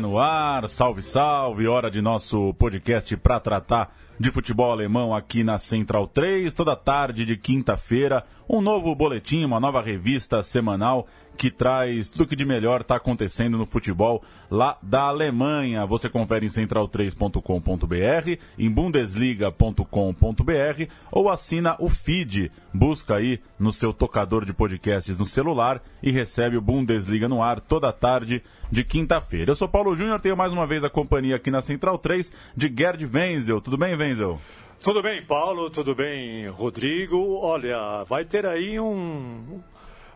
No 0.00 0.18
ar, 0.18 0.68
salve, 0.68 1.00
salve, 1.00 1.66
hora 1.66 1.90
de 1.90 2.02
nosso 2.02 2.52
podcast 2.54 3.16
para 3.16 3.40
tratar 3.40 3.94
de 4.20 4.30
futebol 4.30 4.70
alemão 4.70 5.14
aqui 5.14 5.42
na 5.42 5.56
Central 5.56 6.06
3, 6.06 6.52
toda 6.52 6.76
tarde 6.76 7.24
de 7.24 7.36
quinta-feira, 7.36 8.22
um 8.48 8.60
novo 8.60 8.94
boletim, 8.94 9.44
uma 9.44 9.58
nova 9.58 9.80
revista 9.80 10.42
semanal 10.42 11.06
que 11.36 11.50
traz 11.50 12.08
tudo 12.08 12.26
que 12.26 12.34
de 12.34 12.44
melhor 12.44 12.80
está 12.80 12.96
acontecendo 12.96 13.58
no 13.58 13.66
futebol 13.66 14.22
lá 14.50 14.78
da 14.82 15.02
Alemanha. 15.02 15.86
Você 15.86 16.08
confere 16.08 16.46
em 16.46 16.48
central3.com.br, 16.48 18.40
em 18.58 18.70
bundesliga.com.br 18.70 20.92
ou 21.12 21.28
assina 21.28 21.76
o 21.78 21.88
feed. 21.88 22.50
Busca 22.72 23.16
aí 23.16 23.40
no 23.58 23.72
seu 23.72 23.92
tocador 23.92 24.44
de 24.44 24.52
podcasts 24.52 25.18
no 25.18 25.26
celular 25.26 25.82
e 26.02 26.10
recebe 26.10 26.56
o 26.56 26.60
Bundesliga 26.60 27.28
no 27.28 27.42
ar 27.42 27.60
toda 27.60 27.92
tarde 27.92 28.42
de 28.70 28.82
quinta-feira. 28.82 29.50
Eu 29.50 29.54
sou 29.54 29.68
Paulo 29.68 29.94
Júnior, 29.94 30.20
tenho 30.20 30.36
mais 30.36 30.52
uma 30.52 30.66
vez 30.66 30.82
a 30.82 30.90
companhia 30.90 31.36
aqui 31.36 31.50
na 31.50 31.62
Central 31.62 31.98
3 31.98 32.32
de 32.56 32.72
Gerd 32.74 33.06
Wenzel. 33.06 33.60
Tudo 33.60 33.76
bem, 33.76 33.96
Wenzel? 33.96 34.40
Tudo 34.82 35.02
bem, 35.02 35.24
Paulo, 35.24 35.70
tudo 35.70 35.94
bem, 35.94 36.48
Rodrigo. 36.48 37.38
Olha, 37.38 38.04
vai 38.04 38.24
ter 38.24 38.46
aí 38.46 38.78
um 38.78 39.60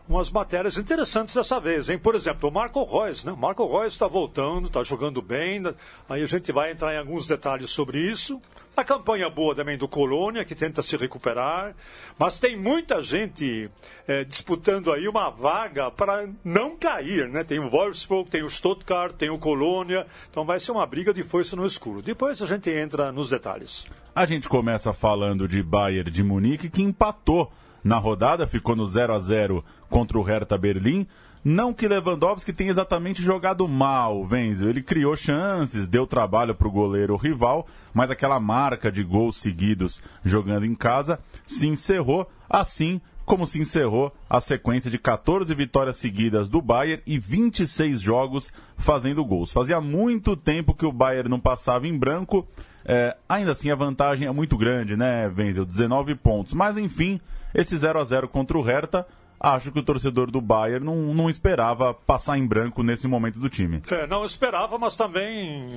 umas 0.07 0.29
matérias 0.29 0.77
interessantes 0.77 1.33
dessa 1.33 1.59
vez, 1.59 1.89
hein? 1.89 1.97
Por 1.97 2.15
exemplo, 2.15 2.49
o 2.49 2.51
Marco 2.51 2.83
Reus, 2.83 3.23
né? 3.23 3.33
Marco 3.37 3.65
Reus 3.65 3.93
está 3.93 4.07
voltando, 4.07 4.67
está 4.67 4.83
jogando 4.83 5.21
bem. 5.21 5.59
Né? 5.59 5.73
Aí 6.09 6.21
a 6.21 6.25
gente 6.25 6.51
vai 6.51 6.71
entrar 6.71 6.93
em 6.93 6.97
alguns 6.97 7.27
detalhes 7.27 7.69
sobre 7.69 7.99
isso. 7.99 8.41
A 8.75 8.83
campanha 8.83 9.29
boa 9.29 9.53
também 9.53 9.77
do 9.77 9.87
Colônia, 9.87 10.45
que 10.45 10.55
tenta 10.55 10.81
se 10.81 10.95
recuperar. 10.95 11.75
Mas 12.17 12.39
tem 12.39 12.57
muita 12.57 13.01
gente 13.01 13.69
é, 14.07 14.23
disputando 14.23 14.91
aí 14.91 15.07
uma 15.07 15.29
vaga 15.29 15.91
para 15.91 16.29
não 16.43 16.77
cair, 16.77 17.27
né? 17.27 17.43
Tem 17.43 17.59
o 17.59 17.69
Wolfsburg, 17.69 18.29
tem 18.29 18.43
o 18.43 18.49
Stuttgart, 18.49 19.13
tem 19.13 19.29
o 19.29 19.37
Colônia. 19.37 20.07
Então 20.29 20.45
vai 20.45 20.59
ser 20.59 20.71
uma 20.71 20.85
briga 20.85 21.13
de 21.13 21.23
força 21.23 21.55
no 21.55 21.65
escuro. 21.65 22.01
Depois 22.01 22.41
a 22.41 22.45
gente 22.45 22.69
entra 22.69 23.11
nos 23.11 23.29
detalhes. 23.29 23.87
A 24.15 24.25
gente 24.25 24.47
começa 24.47 24.93
falando 24.93 25.47
de 25.47 25.61
Bayern 25.61 26.09
de 26.09 26.23
Munique, 26.23 26.69
que 26.69 26.81
empatou 26.81 27.51
na 27.83 27.97
rodada, 27.97 28.47
ficou 28.47 28.75
no 28.75 28.85
0 28.85 29.13
a 29.13 29.19
0 29.19 29.63
contra 29.89 30.17
o 30.17 30.21
Hertha 30.21 30.57
Berlim. 30.57 31.07
Não 31.43 31.73
que 31.73 31.87
Lewandowski 31.87 32.53
tenha 32.53 32.69
exatamente 32.69 33.21
jogado 33.23 33.67
mal, 33.67 34.21
Wenzel. 34.21 34.69
Ele 34.69 34.83
criou 34.83 35.15
chances, 35.15 35.87
deu 35.87 36.05
trabalho 36.05 36.53
para 36.53 36.67
o 36.67 36.71
goleiro 36.71 37.15
rival, 37.15 37.65
mas 37.91 38.11
aquela 38.11 38.39
marca 38.39 38.91
de 38.91 39.03
gols 39.03 39.37
seguidos 39.37 40.01
jogando 40.23 40.65
em 40.67 40.75
casa 40.75 41.19
se 41.45 41.67
encerrou, 41.67 42.29
assim 42.47 43.01
como 43.25 43.47
se 43.47 43.59
encerrou 43.59 44.13
a 44.29 44.39
sequência 44.39 44.91
de 44.91 44.99
14 44.99 45.53
vitórias 45.55 45.97
seguidas 45.97 46.49
do 46.49 46.61
Bayern 46.61 47.01
e 47.07 47.17
26 47.17 48.01
jogos 48.01 48.51
fazendo 48.77 49.23
gols. 49.25 49.51
Fazia 49.51 49.79
muito 49.79 50.35
tempo 50.35 50.75
que 50.75 50.85
o 50.85 50.91
Bayern 50.91 51.29
não 51.29 51.39
passava 51.39 51.87
em 51.87 51.97
branco. 51.97 52.47
É, 52.85 53.15
ainda 53.27 53.51
assim, 53.51 53.69
a 53.69 53.75
vantagem 53.75 54.27
é 54.27 54.31
muito 54.31 54.57
grande, 54.57 54.95
né, 54.95 55.27
Wenzel? 55.27 55.65
19 55.65 56.15
pontos. 56.15 56.53
Mas, 56.53 56.77
enfim, 56.77 57.19
esse 57.53 57.77
0 57.77 57.99
a 57.99 58.03
0 58.03 58.27
contra 58.27 58.57
o 58.57 58.61
Hertha 58.61 59.05
acho 59.41 59.71
que 59.71 59.79
o 59.79 59.83
torcedor 59.83 60.29
do 60.29 60.39
Bayern 60.39 60.85
não, 60.85 60.95
não 61.13 61.29
esperava 61.29 61.93
passar 61.93 62.37
em 62.37 62.45
branco 62.45 62.83
nesse 62.83 63.07
momento 63.07 63.39
do 63.39 63.49
time. 63.49 63.81
É, 63.89 64.05
não 64.05 64.23
esperava, 64.23 64.77
mas 64.77 64.95
também. 64.95 65.67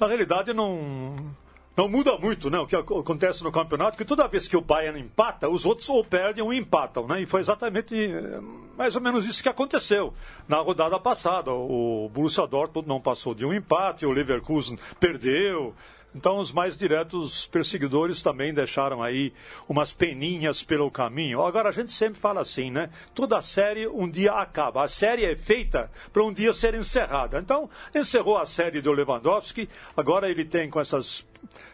Na 0.00 0.06
realidade, 0.06 0.52
não. 0.52 1.16
Não 1.76 1.88
muda 1.88 2.16
muito 2.16 2.48
né, 2.48 2.58
o 2.58 2.66
que 2.66 2.76
acontece 2.76 3.42
no 3.42 3.50
campeonato, 3.50 3.98
que 3.98 4.04
toda 4.04 4.28
vez 4.28 4.46
que 4.46 4.56
o 4.56 4.60
Bayern 4.60 5.00
empata, 5.00 5.48
os 5.48 5.66
outros 5.66 5.88
ou 5.88 6.04
perdem 6.04 6.42
ou 6.42 6.54
empatam. 6.54 7.06
Né, 7.06 7.22
e 7.22 7.26
foi 7.26 7.40
exatamente 7.40 7.96
eh, 7.96 8.40
mais 8.78 8.94
ou 8.94 9.02
menos 9.02 9.26
isso 9.26 9.42
que 9.42 9.48
aconteceu 9.48 10.14
na 10.46 10.58
rodada 10.58 10.98
passada. 11.00 11.52
O 11.52 12.08
Borussia 12.12 12.46
Dortmund 12.46 12.86
não 12.86 13.00
passou 13.00 13.34
de 13.34 13.44
um 13.44 13.52
empate, 13.52 14.06
o 14.06 14.12
Leverkusen 14.12 14.78
perdeu, 15.00 15.74
então, 16.14 16.38
os 16.38 16.52
mais 16.52 16.78
diretos 16.78 17.48
perseguidores 17.48 18.22
também 18.22 18.54
deixaram 18.54 19.02
aí 19.02 19.32
umas 19.68 19.92
peninhas 19.92 20.62
pelo 20.62 20.88
caminho. 20.88 21.42
Agora, 21.42 21.70
a 21.70 21.72
gente 21.72 21.90
sempre 21.90 22.20
fala 22.20 22.40
assim, 22.40 22.70
né? 22.70 22.88
Toda 23.12 23.40
série 23.42 23.88
um 23.88 24.08
dia 24.08 24.32
acaba. 24.32 24.84
A 24.84 24.88
série 24.88 25.24
é 25.24 25.34
feita 25.34 25.90
para 26.12 26.22
um 26.22 26.32
dia 26.32 26.52
ser 26.52 26.74
encerrada. 26.74 27.40
Então, 27.40 27.68
encerrou 27.92 28.38
a 28.38 28.46
série 28.46 28.80
do 28.80 28.92
Lewandowski. 28.92 29.68
Agora 29.96 30.30
ele 30.30 30.44
tem 30.44 30.70
com 30.70 30.80
essas 30.80 31.26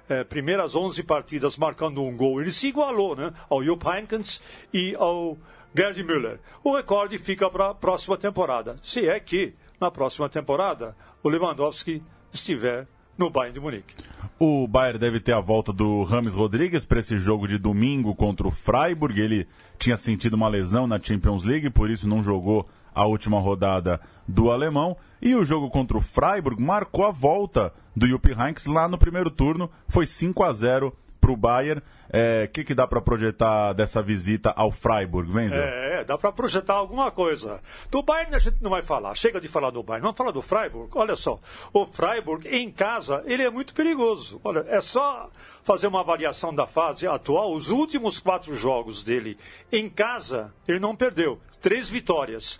é, 0.08 0.25
primeiras 0.25 0.75
11 0.75 1.03
partidas 1.03 1.56
marcando 1.56 2.03
um 2.03 2.16
gol. 2.16 2.41
Ele 2.41 2.50
se 2.50 2.69
igualou, 2.69 3.16
né? 3.16 3.32
Ao 3.48 3.62
Jupp 3.62 3.86
Heynckes 3.86 4.42
e 4.72 4.94
ao 4.97 5.36
Gerd 5.75 6.03
Müller. 6.03 6.41
O 6.62 6.75
recorde 6.75 7.19
fica 7.19 7.48
para 7.48 7.70
a 7.70 7.75
próxima 7.75 8.16
temporada. 8.16 8.76
Se 8.82 9.09
é 9.09 9.19
que, 9.20 9.54
na 9.80 9.91
próxima 9.91 10.28
temporada, 10.28 10.97
o 11.22 11.28
Lewandowski 11.28 12.03
estiver 12.32 12.86
no 13.16 13.30
Bayern 13.30 13.54
de 13.54 13.60
Munique. 13.60 13.94
O 14.42 14.66
Bayern 14.66 14.98
deve 14.98 15.20
ter 15.20 15.34
a 15.34 15.40
volta 15.40 15.70
do 15.70 16.02
Rames 16.02 16.32
Rodrigues 16.32 16.86
para 16.86 16.98
esse 16.98 17.18
jogo 17.18 17.46
de 17.46 17.58
domingo 17.58 18.14
contra 18.14 18.48
o 18.48 18.50
Freiburg. 18.50 19.20
Ele 19.20 19.46
tinha 19.78 19.98
sentido 19.98 20.32
uma 20.32 20.48
lesão 20.48 20.86
na 20.86 20.98
Champions 20.98 21.44
League, 21.44 21.68
por 21.68 21.90
isso 21.90 22.08
não 22.08 22.22
jogou 22.22 22.66
a 22.94 23.04
última 23.04 23.38
rodada 23.38 24.00
do 24.26 24.50
alemão. 24.50 24.96
E 25.20 25.34
o 25.34 25.44
jogo 25.44 25.68
contra 25.68 25.98
o 25.98 26.00
Freiburg 26.00 26.58
marcou 26.62 27.04
a 27.04 27.10
volta 27.10 27.70
do 27.94 28.06
Jupp 28.06 28.30
Heynckes 28.30 28.64
lá 28.64 28.88
no 28.88 28.96
primeiro 28.96 29.30
turno. 29.30 29.70
Foi 29.86 30.06
5 30.06 30.42
a 30.42 30.54
0 30.54 30.96
para 31.30 31.32
o 31.32 31.36
Bayern. 31.36 31.80
O 31.80 31.84
é, 32.12 32.48
que, 32.48 32.64
que 32.64 32.74
dá 32.74 32.88
para 32.88 33.00
projetar 33.00 33.72
dessa 33.72 34.02
visita 34.02 34.52
ao 34.56 34.72
Freiburg, 34.72 35.30
Wenzel? 35.30 35.62
É, 35.62 36.04
dá 36.04 36.18
para 36.18 36.32
projetar 36.32 36.74
alguma 36.74 37.10
coisa. 37.12 37.60
Do 37.88 38.02
Bayern 38.02 38.34
a 38.34 38.38
gente 38.41 38.60
não 38.60 38.70
vai 38.70 38.82
falar. 38.82 39.14
Chega 39.14 39.41
de 39.41 39.46
falar 39.46 39.70
do 39.70 39.82
Bayern. 39.82 40.02
Vamos 40.02 40.16
falar 40.16 40.32
do 40.32 40.42
Freiburg. 40.42 40.91
Olha 40.96 41.14
só, 41.14 41.38
o 41.72 41.86
Freiburg 41.86 42.48
em 42.48 42.70
casa, 42.70 43.22
ele 43.26 43.44
é 43.44 43.50
muito 43.50 43.72
perigoso. 43.74 44.41
Olha, 44.42 44.64
é 44.66 44.80
só 44.80 45.30
fazer 45.62 45.86
uma 45.86 46.00
avaliação 46.00 46.52
da 46.52 46.66
fase 46.66 47.06
atual. 47.06 47.52
Os 47.52 47.70
últimos 47.70 48.18
quatro 48.18 48.56
jogos 48.56 49.04
dele 49.04 49.38
em 49.70 49.88
casa, 49.88 50.52
ele 50.66 50.80
não 50.80 50.97
perdeu. 50.97 51.38
Três 51.62 51.88
vitórias. 51.88 52.58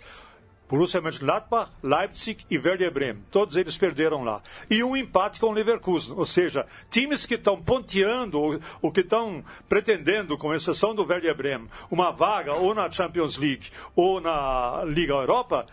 Borussia 0.71 1.01
Mönchengladbach, 1.01 1.69
Leipzig 1.83 2.45
e 2.49 2.57
Werder 2.57 2.93
Bremen. 2.93 3.25
Todos 3.29 3.57
eles 3.57 3.75
perderam 3.75 4.23
lá. 4.23 4.41
E 4.69 4.81
um 4.81 4.95
empate 4.95 5.37
com 5.37 5.47
o 5.47 5.51
Leverkusen. 5.51 6.15
Ou 6.15 6.25
seja, 6.25 6.65
times 6.89 7.25
que 7.25 7.35
estão 7.35 7.61
ponteando, 7.61 8.61
ou 8.81 8.89
que 8.89 9.01
estão 9.01 9.43
pretendendo, 9.67 10.37
com 10.37 10.53
exceção 10.53 10.95
do 10.95 11.05
Werder 11.05 11.35
Bremen, 11.35 11.67
uma 11.91 12.11
vaga 12.11 12.53
ou 12.53 12.73
na 12.73 12.89
Champions 12.89 13.35
League 13.35 13.69
ou 13.93 14.21
na 14.21 14.85
Liga 14.85 15.11
Europa, 15.11 15.65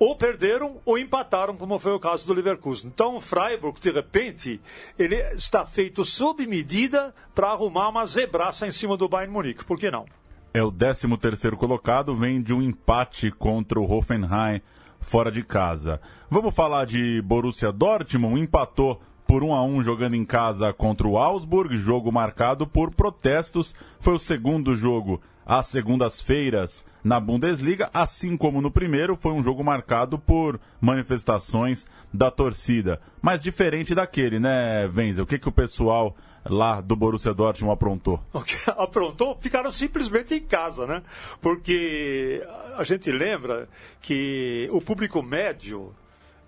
ou 0.00 0.16
perderam 0.16 0.80
ou 0.84 0.98
empataram, 0.98 1.56
como 1.56 1.78
foi 1.78 1.92
o 1.92 2.00
caso 2.00 2.26
do 2.26 2.34
Leverkusen. 2.34 2.90
Então, 2.92 3.14
o 3.14 3.20
Freiburg, 3.20 3.80
de 3.80 3.92
repente, 3.92 4.60
ele 4.98 5.14
está 5.34 5.64
feito 5.64 6.04
sob 6.04 6.44
medida 6.44 7.14
para 7.32 7.52
arrumar 7.52 7.88
uma 7.88 8.04
zebraça 8.04 8.66
em 8.66 8.72
cima 8.72 8.96
do 8.96 9.08
Bayern 9.08 9.32
Munique. 9.32 9.64
Por 9.64 9.78
que 9.78 9.92
não? 9.92 10.06
É 10.54 10.62
o 10.62 10.70
13 10.70 11.16
terceiro 11.16 11.56
colocado, 11.56 12.14
vem 12.14 12.40
de 12.40 12.54
um 12.54 12.62
empate 12.62 13.28
contra 13.32 13.80
o 13.80 13.90
Hoffenheim 13.90 14.62
fora 15.00 15.30
de 15.30 15.42
casa. 15.42 16.00
Vamos 16.30 16.54
falar 16.54 16.86
de 16.86 17.20
Borussia 17.22 17.72
Dortmund, 17.72 18.40
empatou 18.40 19.02
por 19.34 19.42
1 19.42 19.52
a 19.52 19.64
1 19.64 19.82
jogando 19.82 20.14
em 20.14 20.24
casa 20.24 20.72
contra 20.72 21.08
o 21.08 21.18
Augsburg, 21.18 21.76
jogo 21.76 22.12
marcado 22.12 22.68
por 22.68 22.94
protestos. 22.94 23.74
Foi 23.98 24.14
o 24.14 24.18
segundo 24.18 24.76
jogo 24.76 25.20
às 25.44 25.66
segundas-feiras 25.66 26.86
na 27.02 27.18
Bundesliga, 27.18 27.90
assim 27.92 28.36
como 28.36 28.62
no 28.62 28.70
primeiro, 28.70 29.16
foi 29.16 29.32
um 29.32 29.42
jogo 29.42 29.64
marcado 29.64 30.20
por 30.20 30.60
manifestações 30.80 31.88
da 32.12 32.30
torcida. 32.30 33.00
Mas 33.20 33.42
diferente 33.42 33.92
daquele, 33.92 34.38
né, 34.38 34.86
Wenzel? 34.94 35.24
O 35.24 35.26
que, 35.26 35.40
que 35.40 35.48
o 35.48 35.52
pessoal 35.52 36.14
lá 36.44 36.80
do 36.80 36.94
Borussia 36.94 37.34
Dortmund 37.34 37.74
aprontou? 37.74 38.22
Aprontou? 38.78 39.36
Ficaram 39.40 39.72
simplesmente 39.72 40.32
em 40.36 40.42
casa, 40.42 40.86
né? 40.86 41.02
Porque 41.42 42.40
a 42.76 42.84
gente 42.84 43.10
lembra 43.10 43.68
que 44.00 44.68
o 44.70 44.80
público 44.80 45.20
médio 45.24 45.92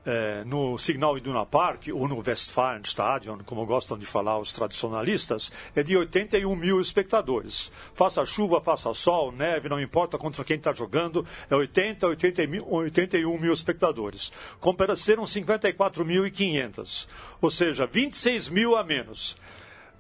é, 0.07 0.45
no 0.45 0.79
Signal 0.79 1.19
Iduna 1.19 1.45
Park 1.45 1.89
ou 1.93 2.07
no 2.07 2.23
Westfalenstadion, 2.25 3.39
como 3.45 3.67
gostam 3.67 3.99
de 3.99 4.07
falar 4.07 4.39
os 4.39 4.53
tradicionalistas, 4.53 5.51
é 5.75 5.83
de 5.83 5.97
81 5.97 6.55
mil 6.55 6.81
espectadores. 6.81 7.73
Faça 7.93 8.25
chuva, 8.25 8.61
faça 8.61 8.95
sol, 8.95 9.33
neve, 9.33 9.69
não 9.69 9.81
importa 9.81 10.17
contra 10.17 10.45
quem 10.45 10.57
está 10.57 10.73
jogando, 10.73 11.27
é 11.51 11.57
80, 11.57 12.07
80 12.07 12.47
mil, 12.47 12.65
81 12.71 13.39
mil 13.39 13.53
espectadores. 13.53 14.33
Compareceram 14.61 15.25
54.500, 15.25 17.09
ou 17.43 17.51
seja, 17.51 17.87
26 17.87 18.49
mil 18.49 18.77
a 18.77 18.85
menos. 18.85 19.37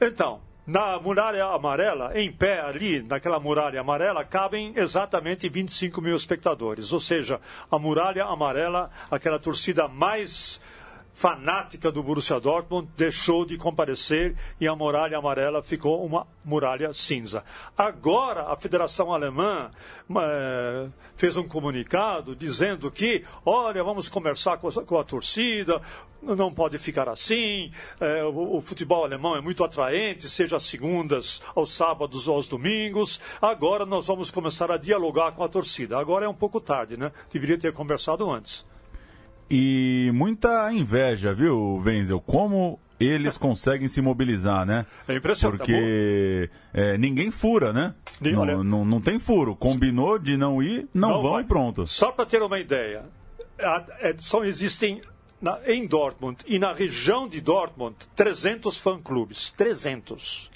Então, 0.00 0.40
na 0.66 0.98
muralha 0.98 1.44
amarela, 1.46 2.10
em 2.18 2.30
pé 2.30 2.60
ali, 2.60 3.02
naquela 3.02 3.38
muralha 3.38 3.80
amarela, 3.80 4.24
cabem 4.24 4.72
exatamente 4.76 5.48
25 5.48 6.00
mil 6.00 6.16
espectadores. 6.16 6.92
Ou 6.92 6.98
seja, 6.98 7.40
a 7.70 7.78
muralha 7.78 8.24
amarela, 8.24 8.90
aquela 9.10 9.38
torcida 9.38 9.86
mais 9.86 10.60
fanática 11.16 11.90
do 11.90 12.02
Borussia 12.02 12.38
Dortmund 12.38 12.90
deixou 12.94 13.46
de 13.46 13.56
comparecer 13.56 14.36
e 14.60 14.68
a 14.68 14.76
muralha 14.76 15.16
amarela 15.16 15.62
ficou 15.62 16.04
uma 16.04 16.26
muralha 16.44 16.92
cinza. 16.92 17.42
Agora 17.76 18.52
a 18.52 18.56
Federação 18.56 19.14
Alemã 19.14 19.70
é, 20.14 20.88
fez 21.16 21.38
um 21.38 21.48
comunicado 21.48 22.36
dizendo 22.36 22.90
que, 22.90 23.24
olha, 23.46 23.82
vamos 23.82 24.10
conversar 24.10 24.58
com 24.58 24.68
a, 24.68 24.84
com 24.84 24.98
a 24.98 25.04
torcida, 25.04 25.80
não 26.20 26.52
pode 26.52 26.76
ficar 26.76 27.08
assim, 27.08 27.72
é, 27.98 28.22
o, 28.22 28.56
o, 28.56 28.60
futebol 28.60 29.02
alemão 29.02 29.34
é 29.34 29.40
muito 29.40 29.64
atraente, 29.64 30.28
seja 30.28 30.56
às 30.56 30.64
segundas, 30.64 31.42
aos 31.54 31.72
sábados 31.72 32.28
ou 32.28 32.34
aos 32.34 32.46
domingos. 32.46 33.22
Agora 33.40 33.86
nós 33.86 34.06
vamos 34.06 34.30
começar 34.30 34.70
a 34.70 34.76
dialogar 34.76 35.32
com 35.32 35.42
a 35.42 35.48
torcida. 35.48 35.98
Agora 35.98 36.26
é 36.26 36.28
um 36.28 36.34
pouco 36.34 36.60
tarde, 36.60 36.98
né? 36.98 37.10
Deveria 37.32 37.58
ter 37.58 37.72
conversado 37.72 38.30
antes. 38.30 38.66
E 39.50 40.10
muita 40.12 40.72
inveja, 40.72 41.32
viu, 41.32 41.80
Wenzel? 41.84 42.20
Como 42.20 42.80
eles 42.98 43.36
conseguem 43.36 43.88
se 43.88 44.00
mobilizar, 44.00 44.64
né? 44.64 44.86
É 45.06 45.16
impressionante. 45.16 45.58
Porque 45.58 46.50
é, 46.72 46.98
ninguém 46.98 47.30
fura, 47.30 47.72
né? 47.72 47.94
Não, 48.20 48.64
não, 48.64 48.84
não, 48.84 49.00
tem 49.00 49.18
furo. 49.18 49.54
Combinou 49.54 50.18
de 50.18 50.36
não 50.36 50.62
ir, 50.62 50.88
não, 50.92 51.10
não 51.10 51.22
vão 51.22 51.32
vai. 51.32 51.42
e 51.42 51.46
pronto. 51.46 51.86
Só 51.86 52.10
para 52.10 52.26
ter 52.26 52.42
uma 52.42 52.58
ideia, 52.58 53.04
é, 53.58 54.14
só 54.18 54.44
existem 54.44 55.00
na, 55.40 55.60
em 55.66 55.86
Dortmund 55.86 56.38
e 56.46 56.58
na 56.58 56.72
região 56.72 57.28
de 57.28 57.40
Dortmund 57.40 57.96
300 58.14 58.78
fã-clubes. 58.78 59.50
300. 59.52 60.50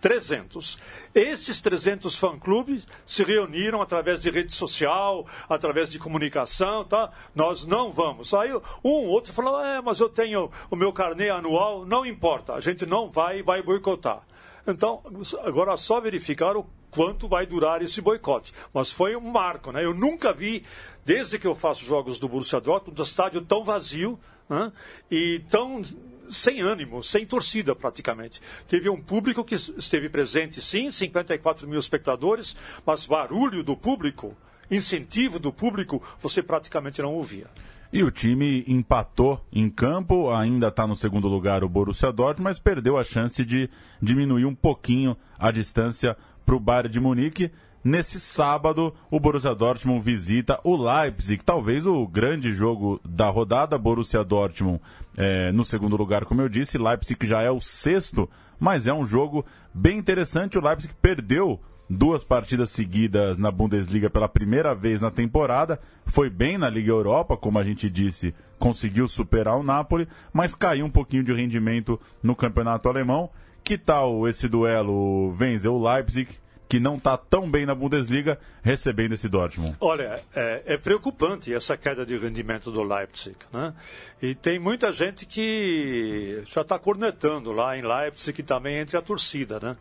300. 0.00 0.78
Esses 1.14 1.60
300 1.60 2.16
fã-clubes 2.16 2.86
se 3.04 3.24
reuniram 3.24 3.80
através 3.80 4.22
de 4.22 4.30
rede 4.30 4.54
social, 4.54 5.26
através 5.48 5.90
de 5.90 5.98
comunicação, 5.98 6.84
tá? 6.84 7.10
Nós 7.34 7.64
não 7.64 7.90
vamos. 7.90 8.34
Aí 8.34 8.50
um 8.84 9.08
outro 9.08 9.32
falou, 9.32 9.64
é, 9.64 9.80
mas 9.80 10.00
eu 10.00 10.08
tenho 10.08 10.50
o 10.70 10.76
meu 10.76 10.92
carnê 10.92 11.30
anual, 11.30 11.84
não 11.86 12.04
importa, 12.04 12.54
a 12.54 12.60
gente 12.60 12.84
não 12.84 13.10
vai 13.10 13.42
vai 13.42 13.62
boicotar. 13.62 14.22
Então, 14.66 15.00
agora 15.44 15.74
é 15.74 15.76
só 15.76 16.00
verificar 16.00 16.56
o 16.56 16.66
quanto 16.90 17.28
vai 17.28 17.46
durar 17.46 17.82
esse 17.82 18.00
boicote. 18.00 18.52
Mas 18.74 18.90
foi 18.90 19.14
um 19.14 19.30
marco, 19.30 19.70
né? 19.70 19.84
Eu 19.84 19.94
nunca 19.94 20.32
vi, 20.32 20.64
desde 21.04 21.38
que 21.38 21.46
eu 21.46 21.54
faço 21.54 21.84
jogos 21.84 22.18
do 22.18 22.28
Borussia 22.28 22.60
Dortmund, 22.60 23.00
um 23.00 23.04
estádio 23.04 23.42
tão 23.42 23.62
vazio 23.62 24.18
né? 24.48 24.72
e 25.10 25.40
tão 25.50 25.82
sem 26.28 26.60
ânimo, 26.60 27.02
sem 27.02 27.24
torcida 27.24 27.74
praticamente. 27.74 28.40
Teve 28.68 28.88
um 28.88 29.00
público 29.00 29.44
que 29.44 29.54
esteve 29.54 30.08
presente, 30.08 30.60
sim, 30.60 30.90
54 30.90 31.68
mil 31.68 31.78
espectadores, 31.78 32.56
mas 32.84 33.06
barulho 33.06 33.62
do 33.62 33.76
público, 33.76 34.36
incentivo 34.70 35.38
do 35.38 35.52
público, 35.52 36.02
você 36.20 36.42
praticamente 36.42 37.00
não 37.00 37.14
ouvia. 37.14 37.46
E 37.92 38.02
o 38.02 38.10
time 38.10 38.64
empatou 38.66 39.40
em 39.52 39.70
campo, 39.70 40.30
ainda 40.30 40.68
está 40.68 40.86
no 40.86 40.96
segundo 40.96 41.28
lugar 41.28 41.62
o 41.62 41.68
Borussia 41.68 42.12
Dortmund, 42.12 42.42
mas 42.42 42.58
perdeu 42.58 42.98
a 42.98 43.04
chance 43.04 43.44
de 43.44 43.70
diminuir 44.02 44.44
um 44.44 44.54
pouquinho 44.54 45.16
a 45.38 45.50
distância 45.50 46.16
para 46.44 46.56
o 46.56 46.60
Bayern 46.60 46.90
de 46.90 47.00
Munique. 47.00 47.50
Nesse 47.88 48.18
sábado, 48.18 48.92
o 49.08 49.20
Borussia 49.20 49.54
Dortmund 49.54 50.04
visita 50.04 50.58
o 50.64 50.76
Leipzig, 50.76 51.44
talvez 51.44 51.86
o 51.86 52.04
grande 52.04 52.50
jogo 52.50 53.00
da 53.08 53.28
rodada. 53.28 53.78
Borussia 53.78 54.24
Dortmund 54.24 54.80
é, 55.16 55.52
no 55.52 55.64
segundo 55.64 55.96
lugar, 55.96 56.24
como 56.24 56.42
eu 56.42 56.48
disse, 56.48 56.78
Leipzig 56.78 57.24
já 57.24 57.42
é 57.42 57.48
o 57.48 57.60
sexto, 57.60 58.28
mas 58.58 58.88
é 58.88 58.92
um 58.92 59.04
jogo 59.04 59.46
bem 59.72 59.98
interessante. 59.98 60.58
O 60.58 60.60
Leipzig 60.60 60.92
perdeu 61.00 61.60
duas 61.88 62.24
partidas 62.24 62.70
seguidas 62.70 63.38
na 63.38 63.52
Bundesliga 63.52 64.10
pela 64.10 64.28
primeira 64.28 64.74
vez 64.74 65.00
na 65.00 65.12
temporada. 65.12 65.78
Foi 66.06 66.28
bem 66.28 66.58
na 66.58 66.68
Liga 66.68 66.90
Europa, 66.90 67.36
como 67.36 67.60
a 67.60 67.62
gente 67.62 67.88
disse, 67.88 68.34
conseguiu 68.58 69.06
superar 69.06 69.56
o 69.56 69.62
Napoli, 69.62 70.08
mas 70.32 70.56
caiu 70.56 70.86
um 70.86 70.90
pouquinho 70.90 71.22
de 71.22 71.32
rendimento 71.32 72.00
no 72.20 72.34
campeonato 72.34 72.88
alemão. 72.88 73.30
Que 73.62 73.78
tal 73.78 74.26
esse 74.26 74.48
duelo, 74.48 75.32
Wenzel, 75.38 75.74
o 75.74 75.88
Leipzig 75.88 76.36
que 76.68 76.80
não 76.80 76.96
está 76.96 77.16
tão 77.16 77.50
bem 77.50 77.64
na 77.64 77.74
Bundesliga, 77.74 78.38
recebendo 78.62 79.12
esse 79.12 79.28
Dortmund? 79.28 79.76
Olha, 79.80 80.22
é, 80.34 80.62
é, 80.66 80.78
preocupante 80.78 81.54
essa 81.54 81.76
queda 81.76 82.04
de 82.04 82.16
rendimento 82.18 82.70
do 82.70 82.82
Leipzig. 82.82 83.36
Né? 83.52 83.72
E 84.20 84.34
tem 84.34 84.58
muita 84.58 84.90
gente 84.90 85.26
que 85.26 86.42
já 86.44 86.62
está 86.62 86.78
cornetando 86.78 87.52
lá 87.52 87.76
em 87.76 87.82
Leipzig 87.82 88.42
também 88.42 88.78
entre 88.78 88.96
a 88.96 89.02
torcida, 89.02 89.60
né? 89.60 89.76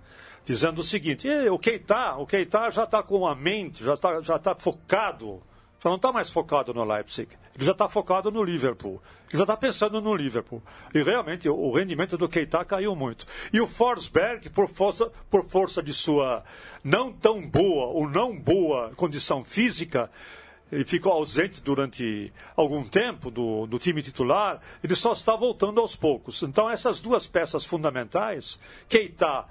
dizendo 0.46 0.80
o 0.80 0.84
seguinte: 0.84 1.28
o 1.52 1.58
Keita, 1.58 2.16
o 2.18 2.26
Keita 2.26 2.70
já 2.70 2.84
está 2.84 3.02
com 3.02 3.28
a 3.28 3.36
mente, 3.36 3.84
já 3.84 3.94
está 3.94 4.22
já 4.22 4.38
tá 4.38 4.56
focado 4.56 5.42
já 5.86 5.90
não 5.90 5.98
está 5.98 6.12
mais 6.12 6.32
focado 6.32 6.74
no 6.74 6.84
Leipzig. 6.84 7.30
Ele 7.56 7.64
já 7.64 7.72
está 7.72 7.88
focado 7.88 8.32
no 8.32 8.44
Liverpool. 8.44 9.00
Ele 9.30 9.38
já 9.38 9.44
está 9.44 9.56
pensando 9.56 10.02
no 10.02 10.16
Liverpool. 10.16 10.60
E 10.92 11.04
realmente 11.04 11.48
o 11.48 11.72
rendimento 11.72 12.18
do 12.18 12.28
Keita 12.28 12.66
caiu 12.66 12.96
muito. 12.96 13.28
E 13.54 13.62
o 13.62 13.68
Forsberg, 13.68 14.50
por 14.50 14.68
força, 14.68 15.12
por 15.30 15.46
força 15.46 15.84
de 15.84 15.94
sua 15.94 16.44
não 16.84 17.14
tão 17.14 17.48
boa 17.48 17.86
ou 17.86 18.10
não 18.10 18.36
boa 18.36 18.94
condição 18.96 19.44
física, 19.44 20.10
ele 20.72 20.86
ficou 20.86 21.14
ausente 21.14 21.62
durante 21.62 22.34
algum 22.56 22.84
tempo 22.84 23.30
do, 23.30 23.68
do, 23.68 23.78
time 23.78 24.02
titular, 24.02 24.60
ele 24.84 24.96
só 24.96 25.12
está 25.12 25.36
voltando 25.36 25.80
aos 25.80 25.96
poucos. 25.96 26.42
Então, 26.42 26.68
essas 26.68 27.00
duas 27.00 27.28
peças 27.28 27.64
fundamentais, 27.64 28.60
Keita 28.90 29.46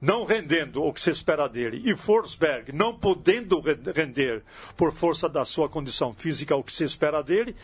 não 0.00 0.24
rendendo 0.24 0.82
o 0.82 0.92
que 0.92 1.00
se 1.00 1.10
espera 1.10 1.48
dele, 1.48 1.82
e 1.84 1.94
Forsberg 1.94 2.72
não 2.72 2.94
podendo 2.94 3.60
render 3.94 4.42
por 4.76 4.92
força 4.92 5.28
da 5.28 5.44
sua 5.44 5.68
condição 5.68 6.12
física 6.12 6.56
o 6.56 6.62
que 6.62 6.72
se 6.72 6.84
espera 6.84 7.22
dele, 7.22 7.54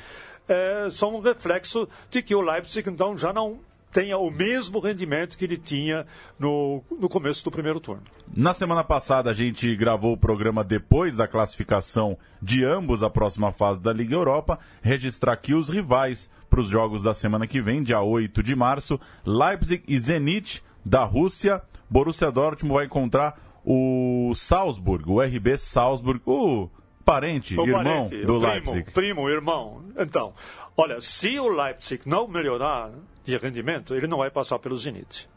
é, 0.49 0.89
são 0.91 1.15
um 1.15 1.21
reflexo 1.21 1.89
de 2.11 2.23
que 2.23 2.35
o 2.35 2.41
Leipzig 2.41 2.89
então 2.89 3.17
já 3.17 3.33
não 3.33 3.61
tenha 3.93 4.17
o 4.17 4.31
mesmo 4.31 4.79
rendimento 4.79 5.37
que 5.37 5.45
ele 5.45 5.57
tinha 5.57 6.07
no, 6.39 6.83
no 6.99 7.09
começo 7.09 7.45
do 7.45 7.51
primeiro 7.51 7.81
turno. 7.81 8.03
Na 8.35 8.53
semana 8.53 8.85
passada 8.85 9.31
a 9.31 9.33
gente 9.33 9.75
gravou 9.77 10.13
o 10.13 10.19
programa 10.19 10.63
depois 10.63 11.17
da 11.17 11.27
classificação 11.27 12.17
de 12.41 12.65
ambos 12.65 13.03
à 13.03 13.11
próxima 13.11 13.53
fase 13.53 13.81
da 13.81 13.93
Liga 13.93 14.15
Europa, 14.15 14.59
registrar 14.81 15.33
aqui 15.33 15.55
os 15.55 15.69
rivais 15.69 16.31
para 16.49 16.61
os 16.61 16.69
jogos 16.69 17.03
da 17.03 17.15
semana 17.15 17.47
que 17.47 17.61
vem, 17.61 17.83
dia 17.83 18.01
8 18.01 18.43
de 18.43 18.55
março, 18.55 18.99
Leipzig 19.25 19.83
e 19.87 19.99
Zenit 19.99 20.63
da 20.85 21.05
Rússia. 21.05 21.63
Borussia 21.91 22.31
Dortmund 22.31 22.75
vai 22.75 22.85
encontrar 22.87 23.37
o 23.65 24.33
Salzburg, 24.35 25.11
o 25.11 25.21
RB 25.21 25.59
Salzburg, 25.59 26.23
o 26.25 26.69
parente, 27.05 27.59
o 27.59 27.67
irmão 27.67 28.07
parente, 28.07 28.25
do 28.25 28.39
primo, 28.39 28.53
Leipzig. 28.53 28.93
Primo, 28.93 29.29
irmão. 29.29 29.85
Então, 29.99 30.33
olha, 30.77 31.01
se 31.01 31.39
o 31.39 31.49
Leipzig 31.49 32.09
não 32.09 32.29
melhorar 32.29 32.93
de 33.25 33.37
rendimento, 33.37 33.95
ele 33.95 34.07
não 34.07 34.19
vai 34.19 34.31
passar 34.31 34.59
pelo 34.61 34.77
Zenit. 34.77 35.29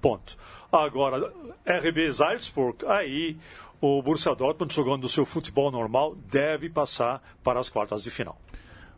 Ponto. 0.00 0.36
Agora, 0.72 1.32
RB 1.66 2.12
Salzburg, 2.12 2.86
aí 2.86 3.36
o 3.80 4.00
Borussia 4.00 4.34
Dortmund 4.34 4.72
jogando 4.72 5.04
o 5.04 5.08
seu 5.08 5.24
futebol 5.24 5.70
normal 5.70 6.14
deve 6.14 6.70
passar 6.70 7.20
para 7.42 7.58
as 7.58 7.68
quartas 7.68 8.02
de 8.02 8.10
final. 8.10 8.38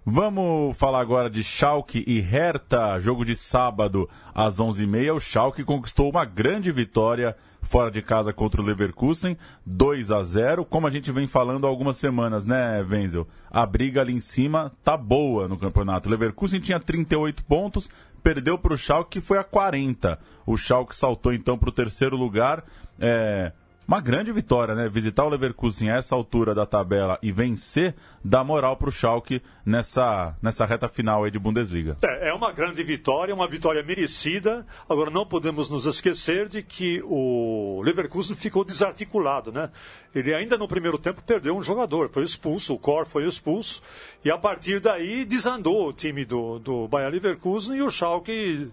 Vamos 0.05 0.77
falar 0.77 1.01
agora 1.01 1.31
de 1.31 1.45
Schalke 1.45 2.03
e 2.09 2.19
Hertha, 2.19 2.99
jogo 2.99 3.25
de 3.25 3.37
sábado 3.37 4.11
às 4.35 4.59
11h30. 4.59 5.15
O 5.15 5.21
Schalke 5.21 5.63
conquistou 5.63 6.11
uma 6.11 6.25
grande 6.25 6.73
vitória 6.73 7.37
fora 7.63 7.89
de 7.89 8.03
casa 8.03 8.33
contra 8.33 8.61
o 8.61 8.65
Leverkusen, 8.65 9.37
2 9.65 10.11
a 10.11 10.21
0 10.25 10.65
Como 10.65 10.89
a 10.89 10.91
gente 10.91 11.13
vem 11.13 11.29
falando 11.29 11.69
há 11.69 11.71
algumas 11.71 11.99
semanas, 11.99 12.45
né, 12.45 12.83
Wenzel? 12.83 13.29
A 13.49 13.65
briga 13.65 14.01
ali 14.01 14.13
em 14.13 14.21
cima 14.21 14.73
tá 14.83 14.97
boa 14.97 15.47
no 15.47 15.57
campeonato. 15.57 16.09
O 16.09 16.11
Leverkusen 16.11 16.59
tinha 16.59 16.81
38 16.81 17.45
pontos, 17.45 17.89
perdeu 18.25 18.59
para 18.59 18.75
o 18.75 18.77
Schalke, 18.77 19.21
que 19.21 19.25
foi 19.25 19.39
a 19.39 19.45
40. 19.45 20.19
O 20.45 20.57
Schalke 20.57 20.97
saltou 20.97 21.33
então 21.33 21.57
para 21.57 21.69
o 21.69 21.73
terceiro 21.73 22.17
lugar. 22.17 22.65
É 22.99 23.53
uma 23.93 24.01
grande 24.01 24.33
vitória, 24.33 24.75
né? 24.75 24.89
Visitar 24.89 25.23
o 25.23 25.29
Leverkusen 25.29 25.91
a 25.91 25.97
essa 25.97 26.15
altura 26.15 26.55
da 26.55 26.65
tabela 26.65 27.19
e 27.23 27.31
vencer 27.31 27.95
dá 28.25 28.43
moral 28.43 28.75
para 28.75 28.89
o 28.89 28.93
Schalke 28.93 29.43
nessa, 29.67 30.35
nessa 30.41 30.65
reta 30.65 30.89
final 30.89 31.25
aí 31.25 31.31
de 31.31 31.39
Bundesliga. 31.39 31.99
É, 32.03 32.31
é 32.31 32.33
uma 32.33 32.51
grande 32.53 32.83
vitória, 32.83 33.35
uma 33.35 33.47
vitória 33.47 33.83
merecida. 33.83 34.65
Agora 34.89 35.11
não 35.11 35.27
podemos 35.27 35.69
nos 35.69 35.85
esquecer 35.85 36.49
de 36.49 36.63
que 36.63 37.03
o 37.05 37.83
Leverkusen 37.85 38.35
ficou 38.35 38.65
desarticulado, 38.65 39.53
né? 39.53 39.69
Ele 40.15 40.35
ainda 40.35 40.57
no 40.57 40.67
primeiro 40.67 40.97
tempo 40.97 41.23
perdeu 41.23 41.55
um 41.55 41.63
jogador, 41.63 42.09
foi 42.09 42.23
expulso, 42.23 42.73
o 42.73 42.79
Cor 42.79 43.05
foi 43.05 43.27
expulso 43.27 43.83
e 44.25 44.31
a 44.31 44.39
partir 44.39 44.81
daí 44.81 45.27
desandou 45.27 45.89
o 45.89 45.93
time 45.93 46.25
do, 46.25 46.59
do 46.59 46.89
Bayer 46.89 47.11
Leverkusen 47.11 47.77
e 47.77 47.83
o 47.83 47.91
Schalke 47.91 48.73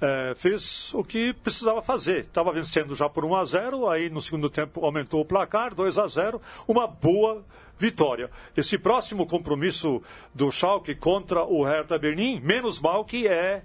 é, 0.00 0.34
fez 0.34 0.94
o 0.94 1.04
que 1.04 1.32
precisava 1.32 1.82
fazer. 1.82 2.20
Estava 2.20 2.52
vencendo 2.52 2.94
já 2.94 3.08
por 3.08 3.24
1 3.24 3.36
a 3.36 3.44
0, 3.44 3.88
aí 3.88 4.08
no 4.08 4.20
segundo 4.20 4.48
tempo 4.48 4.84
aumentou 4.84 5.20
o 5.20 5.24
placar, 5.24 5.74
2 5.74 5.98
a 5.98 6.06
0, 6.06 6.40
uma 6.66 6.86
boa 6.86 7.44
vitória. 7.78 8.30
Esse 8.56 8.78
próximo 8.78 9.26
compromisso 9.26 10.02
do 10.34 10.50
Schalke 10.50 10.94
contra 10.94 11.44
o 11.44 11.64
Hertha 11.64 11.98
Berlim, 11.98 12.40
menos 12.40 12.80
mal 12.80 13.04
que 13.04 13.26
é 13.26 13.62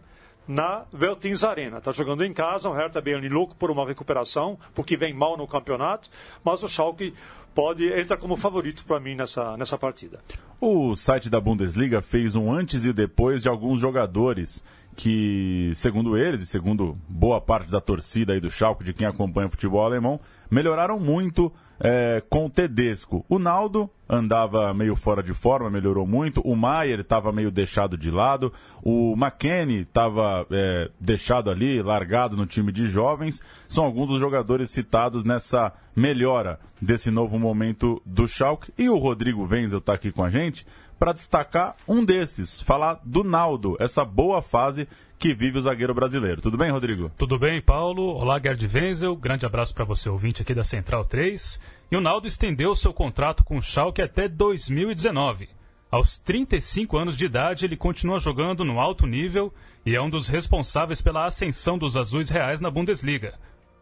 na 0.47 0.85
Veltins 0.93 1.43
Arena. 1.43 1.79
Está 1.79 1.91
jogando 1.91 2.23
em 2.23 2.31
casa, 2.31 2.69
o 2.69 2.73
Hertha 2.73 3.01
Berlim 3.01 3.29
louco 3.29 3.55
por 3.55 3.71
uma 3.71 3.85
recuperação, 3.85 4.57
porque 4.73 4.95
vem 4.95 5.13
mal 5.13 5.37
no 5.37 5.47
campeonato, 5.47 6.09
mas 6.43 6.63
o 6.63 6.67
Schalke 6.67 7.13
pode 7.53 7.87
entra 7.87 8.17
como 8.17 8.35
favorito 8.35 8.85
para 8.85 8.99
mim 8.99 9.15
nessa, 9.15 9.55
nessa 9.57 9.77
partida. 9.77 10.19
O 10.59 10.95
site 10.95 11.29
da 11.29 11.39
Bundesliga 11.39 12.01
fez 12.01 12.35
um 12.35 12.51
antes 12.51 12.85
e 12.85 12.93
depois 12.93 13.43
de 13.43 13.49
alguns 13.49 13.79
jogadores 13.79 14.63
que, 14.95 15.71
segundo 15.75 16.17
eles 16.17 16.41
e 16.41 16.45
segundo 16.45 16.97
boa 17.07 17.41
parte 17.41 17.69
da 17.69 17.81
torcida 17.81 18.33
aí 18.33 18.39
do 18.39 18.49
Schalke, 18.49 18.83
de 18.83 18.93
quem 18.93 19.05
acompanha 19.05 19.47
o 19.47 19.51
futebol 19.51 19.85
alemão, 19.85 20.19
melhoraram 20.49 20.99
muito 20.99 21.51
é, 21.79 22.23
com 22.29 22.45
o 22.45 22.49
Tedesco. 22.49 23.25
O 23.27 23.37
Naldo 23.37 23.89
andava 24.07 24.73
meio 24.73 24.95
fora 24.95 25.21
de 25.21 25.33
forma, 25.33 25.69
melhorou 25.69 26.05
muito. 26.07 26.39
O 26.41 26.55
Maier 26.55 27.01
estava 27.01 27.31
meio 27.31 27.51
deixado 27.51 27.97
de 27.97 28.09
lado. 28.09 28.53
O 28.81 29.13
McKenny 29.17 29.81
estava 29.81 30.45
é, 30.49 30.89
deixado 30.99 31.49
ali, 31.49 31.81
largado 31.81 32.37
no 32.37 32.45
time 32.45 32.71
de 32.71 32.85
jovens. 32.85 33.41
São 33.67 33.83
alguns 33.83 34.07
dos 34.07 34.19
jogadores 34.19 34.69
citados 34.69 35.23
nessa 35.23 35.73
melhora 35.95 36.59
desse 36.81 37.09
novo 37.09 37.37
momento 37.39 38.01
do 38.05 38.27
Schalke. 38.27 38.71
E 38.77 38.89
o 38.89 38.97
Rodrigo 38.97 39.45
Wenzel 39.45 39.79
está 39.79 39.93
aqui 39.93 40.11
com 40.11 40.23
a 40.23 40.29
gente 40.29 40.65
para 40.99 41.13
destacar 41.13 41.75
um 41.87 42.03
desses, 42.03 42.61
falar 42.61 42.99
do 43.03 43.23
Naldo, 43.23 43.75
essa 43.79 44.05
boa 44.05 44.41
fase 44.41 44.87
que 45.17 45.33
vive 45.33 45.57
o 45.57 45.61
zagueiro 45.61 45.93
brasileiro. 45.93 46.41
Tudo 46.41 46.57
bem, 46.57 46.71
Rodrigo? 46.71 47.11
Tudo 47.17 47.39
bem, 47.39 47.61
Paulo. 47.61 48.03
Olá, 48.15 48.39
Gerd 48.39 48.67
Wenzel. 48.67 49.15
Grande 49.15 49.45
abraço 49.45 49.73
para 49.73 49.85
você, 49.85 50.09
ouvinte 50.09 50.41
aqui 50.41 50.53
da 50.53 50.63
Central 50.63 51.05
3. 51.05 51.59
E 51.91 51.95
o 51.95 52.01
Naldo 52.01 52.27
estendeu 52.27 52.75
seu 52.75 52.93
contrato 52.93 53.43
com 53.43 53.57
o 53.57 53.61
Schalke 53.61 54.01
até 54.01 54.27
2019. 54.27 55.49
Aos 55.89 56.17
35 56.17 56.97
anos 56.97 57.15
de 57.15 57.25
idade, 57.25 57.63
ele 57.63 57.77
continua 57.77 58.19
jogando 58.19 58.65
no 58.65 58.79
alto 58.79 59.07
nível 59.07 59.53
e 59.85 59.95
é 59.95 60.01
um 60.01 60.09
dos 60.09 60.27
responsáveis 60.27 61.01
pela 61.01 61.25
ascensão 61.25 61.77
dos 61.77 61.95
azuis 61.95 62.29
reais 62.29 62.59
na 62.59 62.69
Bundesliga. 62.69 63.39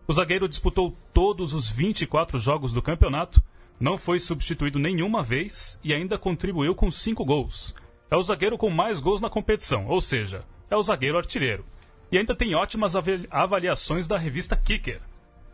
O 0.08 0.14
zagueiro 0.14 0.48
disputou 0.48 0.96
todos 1.14 1.54
os 1.54 1.70
24 1.70 2.38
jogos 2.38 2.72
do 2.72 2.82
campeonato 2.82 3.42
não 3.80 3.98
foi 3.98 4.20
substituído 4.20 4.80
nenhuma 4.80 5.24
vez 5.24 5.80
e 5.84 5.94
ainda 5.94 6.18
contribuiu 6.18 6.76
com 6.76 6.90
cinco 6.90 7.26
gols. 7.26 7.76
É 8.10 8.16
o 8.16 8.22
zagueiro 8.22 8.58
com 8.58 8.70
mais 8.70 9.00
gols 9.00 9.20
na 9.20 9.30
competição, 9.30 9.88
ou 9.88 10.00
seja, 10.00 10.46
é 10.70 10.76
o 10.76 10.84
zagueiro 10.84 11.18
artilheiro. 11.18 11.66
E 12.12 12.18
ainda 12.18 12.36
tem 12.36 12.56
ótimas 12.56 12.94
avaliações 13.32 14.08
da 14.08 14.18
revista 14.18 14.56
Kicker. 14.56 15.02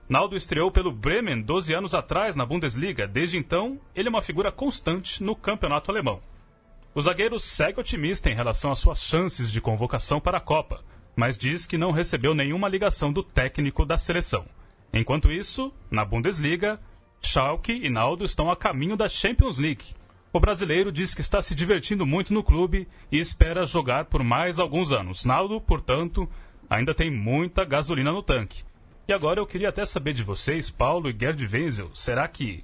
Naldo 0.09 0.35
estreou 0.35 0.71
pelo 0.71 0.91
Bremen 0.91 1.41
12 1.41 1.73
anos 1.73 1.93
atrás 1.93 2.35
na 2.35 2.45
Bundesliga. 2.45 3.07
Desde 3.07 3.37
então, 3.37 3.79
ele 3.95 4.07
é 4.07 4.09
uma 4.09 4.21
figura 4.21 4.51
constante 4.51 5.23
no 5.23 5.35
campeonato 5.35 5.91
alemão. 5.91 6.19
O 6.95 7.01
zagueiro 7.01 7.39
segue 7.39 7.79
otimista 7.79 8.29
em 8.29 8.33
relação 8.33 8.71
às 8.71 8.79
suas 8.79 9.01
chances 9.01 9.51
de 9.51 9.61
convocação 9.61 10.19
para 10.19 10.39
a 10.39 10.41
Copa, 10.41 10.83
mas 11.15 11.37
diz 11.37 11.65
que 11.65 11.77
não 11.77 11.91
recebeu 11.91 12.33
nenhuma 12.33 12.67
ligação 12.67 13.13
do 13.13 13.21
técnico 13.21 13.85
da 13.85 13.97
seleção. 13.97 14.45
Enquanto 14.91 15.31
isso, 15.31 15.71
na 15.91 16.03
Bundesliga, 16.03 16.79
Schalke 17.21 17.73
e 17.73 17.89
Naldo 17.89 18.23
estão 18.23 18.49
a 18.49 18.55
caminho 18.55 18.95
da 18.95 19.07
Champions 19.07 19.57
League. 19.57 19.95
O 20.31 20.39
brasileiro 20.39 20.91
diz 20.91 21.13
que 21.13 21.21
está 21.21 21.41
se 21.41 21.55
divertindo 21.55 22.05
muito 22.05 22.33
no 22.33 22.43
clube 22.43 22.87
e 23.11 23.17
espera 23.17 23.65
jogar 23.65 24.05
por 24.05 24.23
mais 24.23 24.59
alguns 24.59 24.91
anos. 24.91 25.25
Naldo, 25.25 25.59
portanto, 25.59 26.29
ainda 26.69 26.93
tem 26.93 27.09
muita 27.09 27.65
gasolina 27.65 28.11
no 28.11 28.21
tanque. 28.21 28.63
E 29.07 29.13
agora 29.13 29.39
eu 29.39 29.47
queria 29.47 29.69
até 29.69 29.83
saber 29.85 30.13
de 30.13 30.23
vocês, 30.23 30.69
Paulo 30.69 31.09
e 31.09 31.17
Gerd 31.19 31.43
Wenzel, 31.51 31.89
será 31.95 32.27
que 32.27 32.63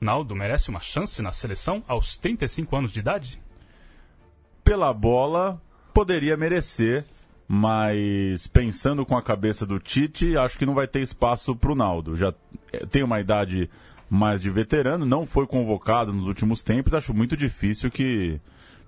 Naldo 0.00 0.34
merece 0.34 0.70
uma 0.70 0.80
chance 0.80 1.20
na 1.20 1.32
seleção 1.32 1.82
aos 1.88 2.16
35 2.16 2.76
anos 2.76 2.92
de 2.92 3.00
idade? 3.00 3.42
Pela 4.62 4.92
bola, 4.92 5.60
poderia 5.92 6.36
merecer, 6.36 7.04
mas 7.48 8.46
pensando 8.46 9.04
com 9.04 9.16
a 9.16 9.22
cabeça 9.22 9.66
do 9.66 9.78
Tite, 9.78 10.36
acho 10.36 10.58
que 10.58 10.66
não 10.66 10.74
vai 10.74 10.86
ter 10.86 11.00
espaço 11.00 11.54
para 11.54 11.72
o 11.72 11.74
Naldo. 11.74 12.16
Já 12.16 12.32
eh, 12.72 12.86
tem 12.86 13.02
uma 13.02 13.20
idade 13.20 13.68
mais 14.08 14.42
de 14.42 14.50
veterano, 14.50 15.06
não 15.06 15.24
foi 15.24 15.46
convocado 15.46 16.12
nos 16.12 16.26
últimos 16.26 16.62
tempos. 16.62 16.94
Acho 16.94 17.14
muito 17.14 17.36
difícil 17.36 17.90
que, 17.90 18.40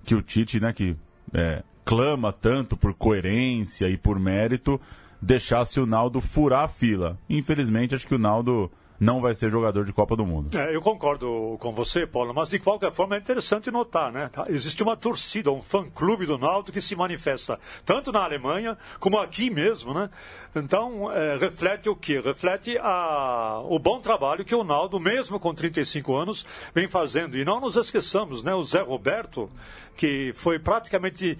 que 0.03 0.15
o 0.15 0.21
Tite, 0.21 0.59
né, 0.59 0.71
que 0.71 0.95
é, 1.33 1.63
clama 1.83 2.31
tanto 2.31 2.77
por 2.77 2.93
coerência 2.93 3.87
e 3.89 3.97
por 3.97 4.19
mérito, 4.19 4.79
deixasse 5.21 5.79
o 5.79 5.85
Naldo 5.85 6.21
furar 6.21 6.63
a 6.65 6.67
fila. 6.67 7.17
Infelizmente, 7.29 7.95
acho 7.95 8.07
que 8.07 8.15
o 8.15 8.19
Naldo 8.19 8.71
não 8.99 9.21
vai 9.21 9.33
ser 9.33 9.49
jogador 9.49 9.85
de 9.85 9.93
Copa 9.93 10.15
do 10.15 10.25
Mundo. 10.25 10.57
É, 10.57 10.75
eu 10.75 10.81
concordo 10.81 11.57
com 11.59 11.71
você, 11.73 12.05
Paulo, 12.07 12.33
mas 12.33 12.49
de 12.49 12.59
qualquer 12.59 12.91
forma 12.91 13.15
é 13.15 13.19
interessante 13.19 13.69
notar, 13.69 14.11
né? 14.11 14.29
Tá, 14.31 14.45
existe 14.47 14.81
uma 14.83 14.95
torcida, 14.95 15.51
um 15.51 15.61
fã-clube 15.61 16.25
do 16.25 16.37
Naldo 16.37 16.71
que 16.71 16.81
se 16.81 16.95
manifesta 16.95 17.59
tanto 17.85 18.11
na 18.11 18.23
Alemanha 18.23 18.77
como 18.99 19.19
aqui 19.19 19.49
mesmo, 19.49 19.93
né? 19.93 20.09
Então, 20.55 21.11
é, 21.11 21.37
reflete 21.37 21.89
o 21.89 21.95
quê? 21.95 22.19
Reflete 22.19 22.77
a, 22.77 23.61
o 23.65 23.77
bom 23.77 23.99
trabalho 23.99 24.45
que 24.45 24.55
o 24.55 24.63
Naldo, 24.63 24.99
mesmo 24.99 25.39
com 25.39 25.53
35 25.53 26.15
anos, 26.15 26.45
vem 26.73 26.87
fazendo. 26.87 27.37
E 27.37 27.43
não 27.43 27.59
nos 27.59 27.75
esqueçamos, 27.75 28.43
né? 28.43 28.53
O 28.53 28.63
Zé 28.63 28.81
Roberto, 28.81 29.49
que 29.95 30.31
foi 30.33 30.59
praticamente 30.59 31.37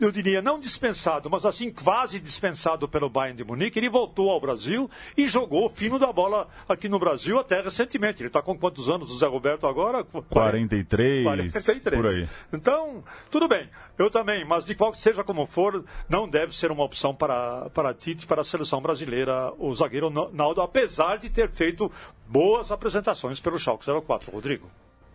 eu 0.00 0.10
diria, 0.12 0.40
não 0.40 0.60
dispensado, 0.60 1.28
mas 1.28 1.44
assim 1.44 1.72
quase 1.72 2.20
dispensado 2.20 2.88
pelo 2.88 3.08
Bayern 3.08 3.36
de 3.36 3.44
Munique. 3.44 3.78
Ele 3.78 3.88
voltou 3.88 4.30
ao 4.30 4.40
Brasil 4.40 4.88
e 5.16 5.28
jogou 5.28 5.66
o 5.66 5.68
fino 5.68 5.98
da 5.98 6.12
bola 6.12 6.48
aqui 6.68 6.88
no 6.88 6.98
Brasil 6.98 7.38
até 7.38 7.60
recentemente. 7.60 8.22
Ele 8.22 8.28
está 8.28 8.40
com 8.40 8.56
quantos 8.56 8.88
anos, 8.88 9.10
o 9.10 9.18
Zé 9.18 9.26
Roberto, 9.26 9.66
agora? 9.66 10.04
43, 10.04 11.24
43. 11.24 11.96
Por 11.96 12.06
aí. 12.06 12.28
Então, 12.52 13.02
tudo 13.30 13.48
bem. 13.48 13.68
Eu 13.98 14.10
também, 14.10 14.44
mas 14.44 14.64
de 14.66 14.74
qual 14.74 14.94
seja 14.94 15.24
como 15.24 15.46
for, 15.46 15.84
não 16.08 16.28
deve 16.28 16.54
ser 16.54 16.70
uma 16.70 16.84
opção 16.84 17.14
para, 17.14 17.68
para 17.70 17.92
Tite, 17.92 18.26
para 18.26 18.42
a 18.42 18.44
seleção 18.44 18.80
brasileira, 18.80 19.52
o 19.58 19.74
zagueiro 19.74 20.10
Naldo, 20.10 20.60
apesar 20.60 21.16
de 21.16 21.28
ter 21.28 21.50
feito 21.50 21.90
boas 22.26 22.70
apresentações 22.70 23.40
pelo 23.40 23.58
Schalke 23.58 23.84
04. 24.06 24.30
Rodrigo 24.30 24.70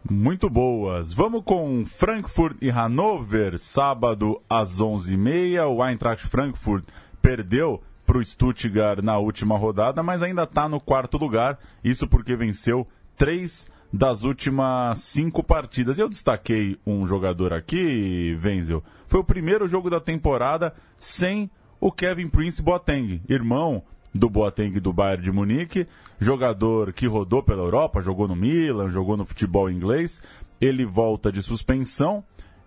muito 0.09 0.49
boas. 0.49 1.13
Vamos 1.13 1.43
com 1.43 1.85
Frankfurt 1.85 2.57
e 2.61 2.69
Hannover, 2.69 3.57
sábado 3.57 4.41
às 4.49 4.79
11h30. 4.79 5.67
O 5.67 5.85
Eintracht 5.85 6.27
Frankfurt 6.27 6.85
perdeu 7.21 7.81
para 8.05 8.17
o 8.17 8.23
Stuttgart 8.23 9.01
na 9.01 9.17
última 9.17 9.57
rodada, 9.57 10.03
mas 10.03 10.21
ainda 10.21 10.43
está 10.43 10.67
no 10.67 10.79
quarto 10.79 11.17
lugar. 11.17 11.57
Isso 11.83 12.07
porque 12.07 12.35
venceu 12.35 12.87
três 13.15 13.67
das 13.91 14.23
últimas 14.23 14.99
cinco 14.99 15.43
partidas. 15.43 15.99
Eu 15.99 16.09
destaquei 16.09 16.77
um 16.85 17.05
jogador 17.05 17.53
aqui, 17.53 18.37
Wenzel. 18.43 18.83
Foi 19.07 19.19
o 19.21 19.23
primeiro 19.23 19.67
jogo 19.67 19.89
da 19.89 19.99
temporada 19.99 20.73
sem 20.97 21.49
o 21.79 21.91
Kevin 21.91 22.27
Prince 22.27 22.61
Boateng, 22.61 23.21
irmão 23.29 23.83
do 24.13 24.29
Boateng 24.29 24.79
do 24.79 24.93
Bayern 24.93 25.23
de 25.23 25.31
Munique, 25.31 25.87
jogador 26.19 26.93
que 26.93 27.07
rodou 27.07 27.41
pela 27.41 27.63
Europa, 27.63 28.01
jogou 28.01 28.27
no 28.27 28.35
Milan, 28.35 28.89
jogou 28.89 29.17
no 29.17 29.25
futebol 29.25 29.69
inglês. 29.69 30.21
Ele 30.61 30.85
volta 30.85 31.31
de 31.31 31.41
suspensão 31.41 32.23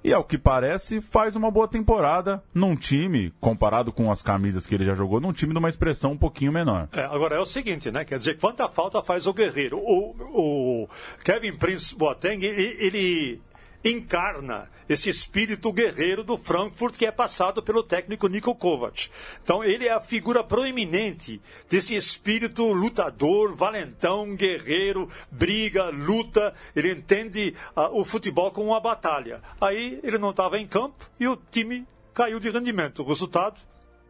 e, 0.06 0.12
ao 0.12 0.22
que 0.22 0.38
parece, 0.38 1.00
faz 1.00 1.34
uma 1.34 1.50
boa 1.50 1.66
temporada 1.66 2.42
num 2.54 2.76
time, 2.76 3.32
comparado 3.40 3.90
com 3.90 4.10
as 4.10 4.22
camisas 4.22 4.66
que 4.66 4.74
ele 4.74 4.84
já 4.84 4.94
jogou, 4.94 5.20
num 5.20 5.32
time 5.32 5.52
de 5.52 5.58
uma 5.58 5.68
expressão 5.68 6.12
um 6.12 6.16
pouquinho 6.16 6.52
menor. 6.52 6.88
É, 6.92 7.04
agora 7.04 7.36
é 7.36 7.40
o 7.40 7.44
seguinte, 7.44 7.90
né? 7.90 8.04
Quer 8.04 8.18
dizer, 8.18 8.38
quanta 8.38 8.68
falta 8.68 9.02
faz 9.02 9.26
o 9.26 9.32
Guerreiro? 9.32 9.78
O, 9.78 10.84
o 10.84 10.88
Kevin 11.24 11.56
Prince 11.56 11.96
Boateng, 11.96 12.44
ele 12.44 13.40
encarna 13.88 14.68
esse 14.88 15.08
espírito 15.08 15.72
guerreiro 15.72 16.24
do 16.24 16.36
Frankfurt 16.36 16.96
que 16.96 17.06
é 17.06 17.10
passado 17.10 17.62
pelo 17.62 17.82
técnico 17.82 18.28
Niko 18.28 18.54
Kovac. 18.54 19.08
Então 19.42 19.62
ele 19.62 19.86
é 19.86 19.92
a 19.92 20.00
figura 20.00 20.42
proeminente 20.42 21.40
desse 21.68 21.94
espírito 21.94 22.72
lutador, 22.72 23.54
valentão, 23.54 24.34
guerreiro, 24.34 25.08
briga, 25.30 25.90
luta. 25.90 26.54
Ele 26.74 26.92
entende 26.92 27.54
uh, 27.76 27.98
o 27.98 28.04
futebol 28.04 28.50
como 28.50 28.70
uma 28.70 28.80
batalha. 28.80 29.40
Aí 29.60 30.00
ele 30.02 30.18
não 30.18 30.30
estava 30.30 30.58
em 30.58 30.66
campo 30.66 31.08
e 31.18 31.26
o 31.26 31.36
time 31.50 31.86
caiu 32.14 32.40
de 32.40 32.50
rendimento. 32.50 33.02
O 33.02 33.06
resultado, 33.06 33.60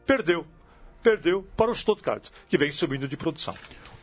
perdeu. 0.06 0.46
Perdeu 1.02 1.46
para 1.56 1.70
o 1.70 1.74
Stuttgart, 1.74 2.30
que 2.48 2.58
vem 2.58 2.70
subindo 2.70 3.06
de 3.06 3.16
produção. 3.16 3.54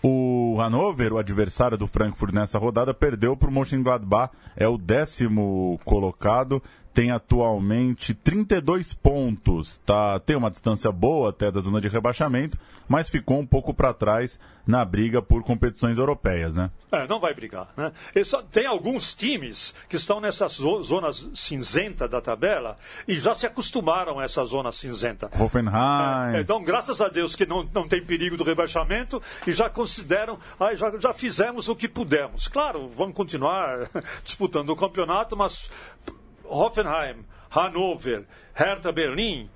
O 0.01 0.42
O 0.53 0.61
Hannover, 0.61 1.11
o 1.13 1.17
adversário 1.17 1.75
do 1.75 1.87
Frankfurt 1.87 2.31
nessa 2.31 2.59
rodada, 2.59 2.93
perdeu 2.93 3.35
para 3.35 3.49
o 3.49 3.51
Mönchengladbach, 3.51 4.31
é 4.55 4.67
o 4.67 4.77
décimo 4.77 5.79
colocado, 5.83 6.61
tem 6.93 7.09
atualmente 7.09 8.13
32 8.13 8.93
pontos, 8.93 9.79
tá? 9.79 10.19
Tem 10.19 10.35
uma 10.35 10.51
distância 10.51 10.91
boa 10.91 11.31
até 11.31 11.51
da 11.51 11.59
zona 11.59 11.81
de 11.81 11.87
rebaixamento, 11.87 12.55
mas 12.87 13.09
ficou 13.09 13.39
um 13.39 13.47
pouco 13.47 13.73
para 13.73 13.93
trás 13.93 14.39
na 14.65 14.85
briga 14.85 15.21
por 15.21 15.43
competições 15.43 15.97
europeias, 15.97 16.55
né? 16.55 16.69
É, 16.91 17.07
não 17.07 17.19
vai 17.19 17.33
brigar, 17.33 17.69
né? 17.75 17.91
Só, 18.23 18.41
tem 18.43 18.67
alguns 18.67 19.15
times 19.15 19.73
que 19.89 19.95
estão 19.95 20.21
nessas 20.21 20.53
zonas 20.53 21.29
cinzenta 21.33 22.07
da 22.07 22.21
tabela 22.21 22.75
e 23.07 23.15
já 23.15 23.33
se 23.33 23.47
acostumaram 23.47 24.19
a 24.19 24.23
essa 24.23 24.45
zona 24.45 24.71
cinzenta. 24.71 25.29
Hoffenheim. 25.37 26.35
É, 26.35 26.41
então, 26.41 26.63
graças 26.63 27.01
a 27.01 27.07
Deus 27.07 27.35
que 27.35 27.45
não, 27.45 27.67
não 27.73 27.87
tem 27.87 28.05
perigo 28.05 28.37
do 28.37 28.43
rebaixamento 28.43 29.21
e 29.47 29.51
já 29.51 29.69
consideram, 29.69 30.37
ah, 30.59 30.73
já, 30.73 30.91
já 30.99 31.13
fizemos 31.13 31.69
o 31.69 31.75
que 31.75 31.87
pudemos. 31.87 32.47
Claro, 32.47 32.89
vamos 32.89 33.15
continuar 33.15 33.89
disputando 34.23 34.69
o 34.69 34.75
campeonato, 34.75 35.35
mas 35.35 35.69
Hoffenheim, 36.43 37.25
Hannover, 37.49 38.25
Hertha 38.53 38.91
Berlim, 38.91 39.49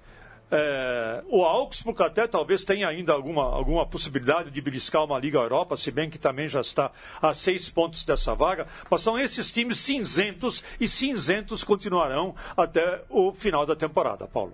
é, 0.50 1.24
o 1.28 1.44
Augsburg 1.44 2.02
até 2.02 2.26
talvez 2.26 2.64
tenha 2.64 2.88
ainda 2.88 3.12
alguma, 3.12 3.44
alguma 3.44 3.86
possibilidade 3.86 4.50
de 4.50 4.62
beliscar 4.62 5.04
uma 5.04 5.20
Liga 5.20 5.40
Europa, 5.40 5.76
se 5.76 5.92
bem 5.92 6.10
que 6.10 6.18
também 6.18 6.48
já 6.48 6.62
está 6.62 6.92
a 7.22 7.34
seis 7.34 7.70
pontos 7.70 8.06
dessa 8.06 8.34
vaga. 8.34 8.66
Mas 8.90 9.02
são 9.02 9.20
esses 9.20 9.52
times 9.52 9.78
cinzentos 9.78 10.64
e 10.80 10.88
cinzentos 10.88 11.64
continuarão 11.64 12.34
até 12.56 13.04
o 13.10 13.34
final 13.34 13.66
da 13.66 13.76
temporada, 13.76 14.26
Paulo. 14.28 14.54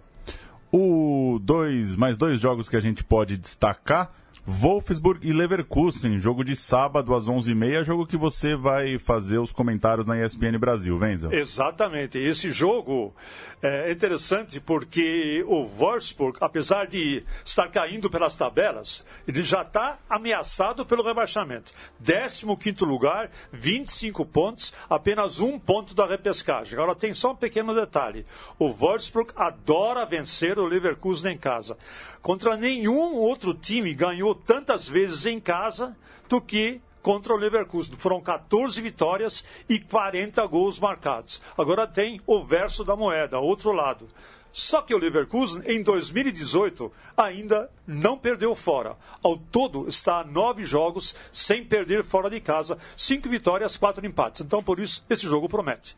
O 0.72 1.40
dois, 1.40 1.96
mais 1.96 2.18
dois 2.18 2.40
jogos 2.40 2.68
que 2.68 2.76
a 2.76 2.80
gente 2.80 3.04
pode 3.04 3.38
destacar 3.38 4.12
Wolfsburg 4.46 5.26
e 5.26 5.32
Leverkusen, 5.32 6.20
jogo 6.20 6.44
de 6.44 6.54
sábado 6.54 7.16
às 7.16 7.28
11h30, 7.28 7.84
jogo 7.84 8.06
que 8.06 8.18
você 8.18 8.58
vai 8.58 9.00
fazer 9.00 9.38
os 9.38 9.54
comentários 9.54 10.06
na 10.06 10.22
ESPN 10.22 10.58
Brasil, 10.60 10.98
Wenzel. 10.98 11.32
Exatamente. 11.32 12.18
Esse 12.18 12.52
jogo 12.52 13.16
é 13.62 13.90
interessante 13.90 14.60
porque 14.60 15.42
o 15.48 15.64
Wolfsburg, 15.64 16.38
apesar 16.42 16.88
de 16.88 17.24
estar 17.46 17.70
caindo 17.70 18.10
pelas 18.10 18.36
tabelas, 18.36 19.06
ele 19.26 19.42
já 19.42 19.62
está 19.62 19.98
ameaçado 20.10 20.86
pelo 20.86 21.04
rebaixamento. 21.04 21.72
15 22.04 22.84
lugar, 22.84 23.30
25 23.52 24.26
pontos, 24.26 24.74
apenas 24.90 25.40
um 25.40 25.58
ponto 25.58 25.96
da 25.96 26.06
repescagem. 26.06 26.78
Agora 26.78 26.94
tem 26.94 27.14
só 27.14 27.32
um 27.32 27.36
pequeno 27.36 27.74
detalhe. 27.74 28.26
O 28.60 28.70
Wolfsburg 28.70 29.32
adora 29.38 30.06
vencer 30.06 30.60
o 30.60 30.66
Leverkusen 30.66 31.34
em 31.34 31.38
casa. 31.38 31.78
Contra 32.22 32.58
nenhum 32.58 33.16
outro 33.16 33.54
time 33.54 33.94
ganhou 33.94 34.33
tantas 34.36 34.88
vezes 34.88 35.26
em 35.26 35.40
casa 35.40 35.96
do 36.30 36.42
que 36.42 36.82
contra 37.02 37.34
o 37.34 37.38
Leverkusen. 37.38 37.96
Foram 37.96 38.22
14 38.22 38.82
vitórias 38.82 39.46
e 39.68 39.80
40 39.80 40.46
gols 40.48 40.80
marcados. 40.80 41.42
Agora 41.58 41.86
tem 41.86 42.22
o 42.26 42.44
verso 42.44 42.84
da 42.84 42.96
moeda, 42.96 43.40
outro 43.40 43.72
lado. 43.72 44.08
Só 44.54 44.84
que 44.84 44.94
o 44.94 45.00
Leverkusen, 45.00 45.64
em 45.66 45.82
2018, 45.82 46.92
ainda 47.18 47.72
não 47.88 48.16
perdeu 48.16 48.54
fora. 48.54 48.96
Ao 49.24 49.36
todo, 49.36 49.88
está 49.88 50.20
a 50.20 50.24
nove 50.24 50.64
jogos 50.64 51.16
sem 51.32 51.66
perder 51.66 52.04
fora 52.04 52.30
de 52.30 52.40
casa. 52.40 52.78
Cinco 52.96 53.28
vitórias, 53.28 53.78
quatro 53.78 54.06
empates. 54.06 54.42
Então, 54.42 54.62
por 54.62 54.80
isso, 54.80 55.04
esse 55.10 55.24
jogo 55.24 55.50
promete. 55.50 55.96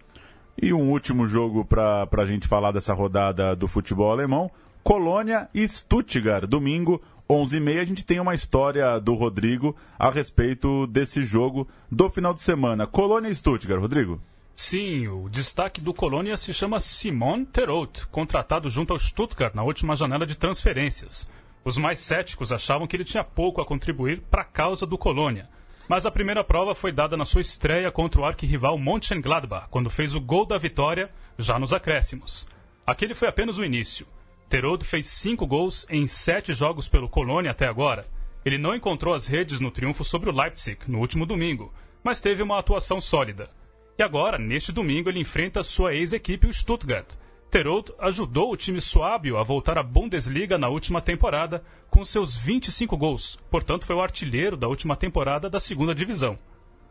E 0.62 0.74
um 0.74 0.90
último 0.90 1.26
jogo 1.26 1.66
para 1.66 2.08
a 2.18 2.26
gente 2.26 2.48
falar 2.48 2.72
dessa 2.72 2.94
rodada 2.94 3.54
do 3.58 3.68
futebol 3.68 4.10
alemão. 4.10 4.50
Colônia 4.82 5.50
e 5.54 5.68
Stuttgart, 5.68 6.46
domingo, 6.46 7.02
11h30. 7.30 7.82
A 7.82 7.86
gente 7.86 8.06
tem 8.06 8.20
uma 8.20 8.36
história 8.36 9.00
do 9.00 9.14
Rodrigo 9.14 9.76
a 9.98 10.10
respeito 10.10 10.88
desse 10.88 11.24
jogo 11.24 11.68
do 11.92 12.10
final 12.10 12.34
de 12.34 12.42
semana. 12.42 12.88
Colônia 12.88 13.30
e 13.30 13.36
Stuttgart, 13.36 13.82
Rodrigo. 13.82 14.22
Sim, 14.56 15.08
o 15.08 15.28
destaque 15.28 15.82
do 15.82 15.94
Colônia 15.94 16.38
se 16.38 16.54
chama 16.54 16.80
Simon 16.80 17.44
Terout, 17.44 18.08
contratado 18.08 18.70
junto 18.70 18.94
ao 18.94 19.00
Stuttgart 19.00 19.54
na 19.54 19.64
última 19.64 19.98
janela 19.98 20.26
de 20.26 20.38
transferências. 20.38 21.30
Os 21.66 21.78
mais 21.78 22.00
céticos 22.00 22.54
achavam 22.54 22.88
que 22.88 22.96
ele 22.96 23.04
tinha 23.04 23.24
pouco 23.24 23.60
a 23.60 23.66
contribuir 23.66 24.22
para 24.32 24.44
a 24.44 24.46
causa 24.46 24.86
do 24.86 24.98
Colônia. 24.98 25.50
Mas 25.90 26.06
a 26.06 26.12
primeira 26.12 26.44
prova 26.44 26.74
foi 26.74 26.92
dada 26.92 27.18
na 27.18 27.26
sua 27.26 27.42
estreia 27.42 27.92
contra 27.92 28.22
o 28.22 28.26
arquirrival 28.26 28.78
Mönchengladbach, 28.78 29.68
quando 29.70 29.90
fez 29.90 30.16
o 30.16 30.22
gol 30.22 30.46
da 30.46 30.58
vitória 30.58 31.12
já 31.38 31.60
nos 31.60 31.74
acréscimos. 31.74 32.48
Aquele 32.88 33.14
foi 33.14 33.28
apenas 33.28 33.58
o 33.58 33.64
início. 33.64 34.08
Terodo 34.50 34.86
fez 34.86 35.08
cinco 35.08 35.48
gols 35.48 35.86
em 35.90 36.06
sete 36.06 36.54
jogos 36.54 36.88
pelo 36.88 37.10
Colônia 37.10 37.52
até 37.52 37.68
agora. 37.68 38.08
Ele 38.46 38.58
não 38.58 38.76
encontrou 38.76 39.14
as 39.14 39.26
redes 39.26 39.60
no 39.60 39.72
triunfo 39.72 40.04
sobre 40.04 40.30
o 40.30 40.34
Leipzig 40.34 40.80
no 40.88 41.00
último 41.00 41.26
domingo, 41.26 41.74
mas 42.04 42.20
teve 42.20 42.44
uma 42.44 42.60
atuação 42.60 43.02
sólida. 43.02 43.50
E 43.98 44.04
agora, 44.04 44.38
neste 44.38 44.72
domingo, 44.72 45.10
ele 45.10 45.20
enfrenta 45.20 45.64
sua 45.64 45.96
ex-equipe, 45.96 46.46
o 46.46 46.54
Stuttgart. 46.54 47.16
Terold 47.50 47.94
ajudou 48.00 48.52
o 48.52 48.58
time 48.58 48.82
suábio 48.82 49.38
a 49.38 49.44
voltar 49.44 49.78
à 49.78 49.84
Bundesliga 49.84 50.58
na 50.58 50.68
última 50.68 51.02
temporada 51.02 51.64
com 51.90 52.04
seus 52.04 52.36
25 52.36 52.98
gols, 52.98 53.40
portanto 53.50 53.86
foi 53.86 53.96
o 53.96 54.02
artilheiro 54.02 54.58
da 54.58 54.68
última 54.68 54.96
temporada 54.96 55.50
da 55.50 55.60
segunda 55.60 55.96
divisão. 55.96 56.38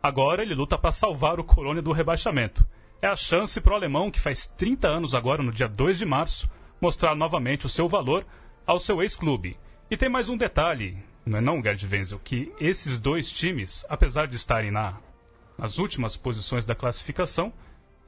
Agora 0.01 0.41
ele 0.41 0.55
luta 0.55 0.77
para 0.77 0.91
salvar 0.91 1.39
o 1.39 1.43
Colônia 1.43 1.81
do 1.81 1.91
rebaixamento. 1.91 2.65
É 3.01 3.07
a 3.07 3.15
chance 3.15 3.61
para 3.61 3.73
o 3.73 3.75
alemão, 3.75 4.09
que 4.09 4.19
faz 4.19 4.47
30 4.47 4.87
anos 4.87 5.13
agora, 5.13 5.43
no 5.43 5.51
dia 5.51 5.67
2 5.67 5.99
de 5.99 6.05
março, 6.05 6.49
mostrar 6.79 7.15
novamente 7.15 7.65
o 7.65 7.69
seu 7.69 7.87
valor 7.87 8.25
ao 8.65 8.79
seu 8.79 9.01
ex-clube. 9.01 9.57
E 9.89 9.95
tem 9.95 10.09
mais 10.09 10.29
um 10.29 10.37
detalhe, 10.37 10.97
não 11.25 11.37
é 11.37 11.41
não, 11.41 11.61
Gerd 11.61 11.87
Wenzel, 11.87 12.19
que 12.19 12.51
esses 12.59 12.99
dois 12.99 13.29
times, 13.29 13.85
apesar 13.89 14.27
de 14.27 14.35
estarem 14.35 14.71
na, 14.71 14.97
nas 15.57 15.77
últimas 15.77 16.17
posições 16.17 16.65
da 16.65 16.75
classificação, 16.75 17.53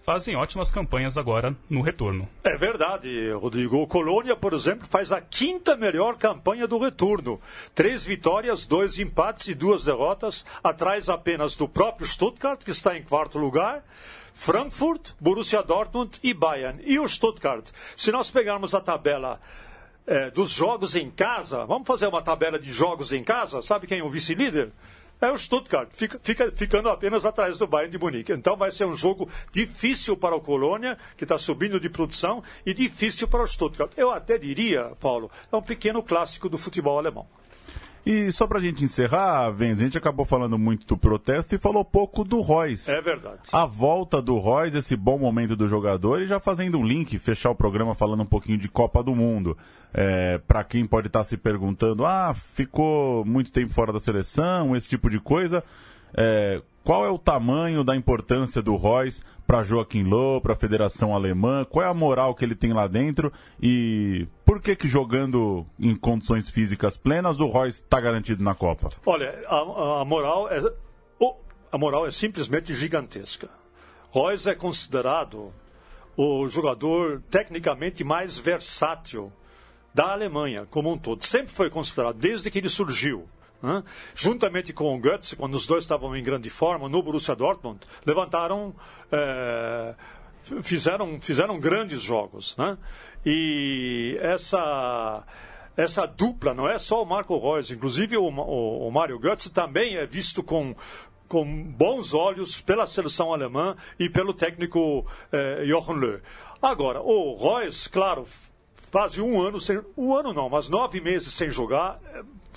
fazem 0.08 0.38
ótimas 0.38 0.72
campanhas 0.72 1.18
agora 1.18 1.54
no 1.70 1.82
retorno. 1.82 2.30
É 2.42 2.56
verdade, 2.56 3.30
Rodrigo. 3.32 3.76
O 3.76 3.86
Colônia, 3.86 4.38
por 4.38 4.54
exemplo, 4.54 4.88
faz 4.88 5.12
a 5.12 5.20
quinta 5.20 5.76
melhor 5.76 6.16
campanha 6.16 6.66
do 6.66 6.80
retorno. 6.80 7.42
Três 7.76 8.06
vitórias, 8.06 8.66
dois 8.66 9.00
empates 9.00 9.50
e 9.50 9.54
duas 9.54 9.84
derrotas, 9.84 10.46
atrás 10.64 11.10
apenas 11.10 11.58
do 11.58 11.68
próprio 11.68 12.08
Stuttgart, 12.08 12.64
que 12.64 12.72
está 12.72 12.98
em 12.98 13.04
quarto 13.04 13.38
lugar. 13.38 13.84
Frankfurt, 14.34 15.12
Borussia 15.20 15.62
Dortmund 15.62 16.18
e 16.24 16.34
Bayern. 16.34 16.82
E 16.86 16.98
o 16.98 17.06
Stuttgart? 17.10 17.70
Se 17.94 18.10
nós 18.10 18.32
pegarmos 18.32 18.74
a 18.74 18.80
tabela 18.80 19.42
é, 20.06 20.32
dos 20.32 20.52
jogos 20.52 20.96
em 20.96 21.12
casa, 21.12 21.66
vamos 21.66 21.86
fazer 21.86 22.08
uma 22.08 22.22
tabela 22.22 22.58
de 22.58 22.72
jogos 22.72 23.12
em 23.12 23.26
casa? 23.26 23.62
Sabe 23.62 23.86
quem 23.86 24.00
é 24.00 24.04
o 24.04 24.10
vice-líder? 24.10 24.72
É 25.20 25.32
o 25.32 25.38
Stuttgart, 25.38 25.90
fica, 25.92 26.20
fica, 26.22 26.52
ficando 26.52 26.90
apenas 26.90 27.26
atrás 27.26 27.58
do 27.58 27.66
Bayern 27.66 27.92
de 27.92 27.98
Munique. 27.98 28.32
Então 28.32 28.56
vai 28.56 28.70
ser 28.70 28.86
um 28.86 28.94
jogo 28.94 29.28
difícil 29.52 30.16
para 30.16 30.36
o 30.36 30.42
Colônia, 30.42 30.96
que 31.16 31.24
está 31.24 31.40
subindo 31.40 31.80
de 31.80 31.90
produção, 31.90 32.44
e 32.64 32.72
difícil 32.72 33.28
para 33.28 33.42
o 33.42 33.48
Stuttgart. 33.48 33.92
Eu 33.98 34.12
até 34.12 34.38
diria, 34.38 34.92
Paulo, 35.00 35.32
é 35.52 35.56
um 35.56 35.62
pequeno 35.62 36.04
clássico 36.04 36.48
do 36.48 36.58
futebol 36.58 37.00
alemão. 37.00 37.28
E 38.06 38.32
só 38.32 38.48
pra 38.48 38.60
gente 38.60 38.84
encerrar, 38.86 39.48
a 39.48 39.76
gente 39.76 39.98
acabou 39.98 40.26
falando 40.26 40.58
muito 40.58 40.86
do 40.88 40.98
protesto 40.98 41.56
e 41.56 41.58
falou 41.58 41.84
pouco 41.84 42.24
do 42.24 42.40
Royce. 42.40 42.90
É 42.90 43.02
verdade. 43.02 43.50
A 43.52 43.66
volta 43.66 44.22
do 44.22 44.38
Royce, 44.38 44.78
esse 44.78 44.96
bom 44.96 45.18
momento 45.18 45.56
do 45.56 45.68
jogador, 45.68 46.22
e 46.22 46.28
já 46.28 46.40
fazendo 46.40 46.78
um 46.78 46.86
link, 46.86 47.20
fechar 47.20 47.50
o 47.50 47.56
programa 47.56 47.94
falando 47.94 48.24
um 48.24 48.26
pouquinho 48.26 48.58
de 48.58 48.70
Copa 48.70 49.04
do 49.04 49.14
Mundo. 49.14 49.58
É, 49.94 50.38
para 50.40 50.64
quem 50.64 50.86
pode 50.86 51.08
estar 51.08 51.20
tá 51.20 51.24
se 51.24 51.38
perguntando, 51.38 52.06
ah, 52.06 52.34
ficou 52.34 53.26
muito 53.26 53.52
tempo 53.52 53.74
fora 53.74 53.92
da 53.92 54.00
seleção, 54.00 54.76
esse 54.76 54.88
tipo 54.88 55.10
de 55.10 55.20
coisa. 55.20 55.64
É, 56.18 56.62
qual 56.84 57.06
é 57.06 57.10
o 57.10 57.18
tamanho 57.18 57.84
da 57.84 57.96
importância 57.96 58.62
do 58.62 58.76
Royce 58.76 59.22
para 59.46 59.62
Joaquim 59.62 60.04
Low, 60.04 60.42
para 60.42 60.54
a 60.54 60.56
Federação 60.56 61.14
Alemã? 61.14 61.64
Qual 61.64 61.86
é 61.86 61.88
a 61.88 61.94
moral 61.94 62.34
que 62.34 62.44
ele 62.44 62.56
tem 62.56 62.74
lá 62.74 62.88
dentro? 62.88 63.32
E 63.62 64.28
por 64.46 64.62
que 64.62 64.76
que 64.76 64.88
jogando 64.88 65.66
em 65.80 65.96
condições 65.96 66.50
físicas 66.50 66.98
plenas 66.98 67.40
o 67.40 67.46
Royce 67.46 67.82
está 67.82 68.02
garantido 68.02 68.44
na 68.44 68.56
Copa? 68.56 68.90
Olha, 69.06 69.38
a, 69.48 70.02
a 70.02 70.06
moral 70.06 70.50
é 70.50 70.60
a 71.72 71.78
moral 71.78 72.06
é 72.06 72.10
simplesmente 72.10 72.74
gigantesca. 72.74 73.50
Royce 74.10 74.50
é 74.50 74.56
considerado 74.56 75.54
o 76.16 76.48
jogador 76.48 77.22
tecnicamente 77.30 78.04
mais 78.04 78.40
versátil 78.40 79.32
da 79.94 80.12
Alemanha 80.12 80.66
como 80.70 80.92
um 80.92 80.98
todo. 80.98 81.24
Sempre 81.24 81.54
foi 81.54 81.70
considerado, 81.70 82.18
desde 82.18 82.50
que 82.50 82.58
ele 82.58 82.70
surgiu. 82.70 83.28
Né? 83.62 83.84
Juntamente 84.16 84.74
com 84.74 84.96
o 84.96 85.00
Götze, 85.00 85.36
quando 85.36 85.56
os 85.56 85.66
dois 85.66 85.84
estavam 85.84 86.16
em 86.16 86.24
grande 86.24 86.50
forma 86.50 86.88
no 86.88 87.02
Borussia 87.02 87.36
Dortmund, 87.36 87.80
levantaram, 88.06 88.76
é, 89.12 89.96
fizeram, 90.62 91.20
fizeram 91.20 91.60
grandes 91.60 92.02
jogos. 92.02 92.56
Né? 92.58 92.78
E 93.26 94.18
essa 94.22 95.24
essa 95.76 96.08
dupla 96.08 96.56
não 96.56 96.68
é 96.68 96.80
só 96.80 97.04
o 97.04 97.06
Marco 97.06 97.38
Reus, 97.38 97.70
inclusive 97.70 98.18
o, 98.18 98.24
o, 98.24 98.88
o 98.88 98.92
Mário 98.92 99.20
Götze 99.20 99.54
também 99.54 99.96
é 99.98 100.08
visto 100.08 100.42
com, 100.42 100.76
com 101.28 101.46
bons 101.64 102.16
olhos 102.16 102.60
pela 102.60 102.88
seleção 102.88 103.32
alemã 103.32 103.76
e 104.00 104.10
pelo 104.10 104.34
técnico 104.34 105.06
eh, 105.32 105.66
Jochen 105.68 105.98
Löw. 105.98 106.20
Agora, 106.60 107.00
o 107.00 107.36
Reus, 107.36 107.88
claro, 107.88 108.24
quase 108.92 109.22
um 109.22 109.40
ano 109.40 109.60
sem. 109.60 109.80
Um 109.96 110.16
ano 110.16 110.34
não, 110.34 110.50
mas 110.50 110.68
nove 110.68 111.00
meses 111.00 111.32
sem 111.34 111.52
jogar 111.52 111.98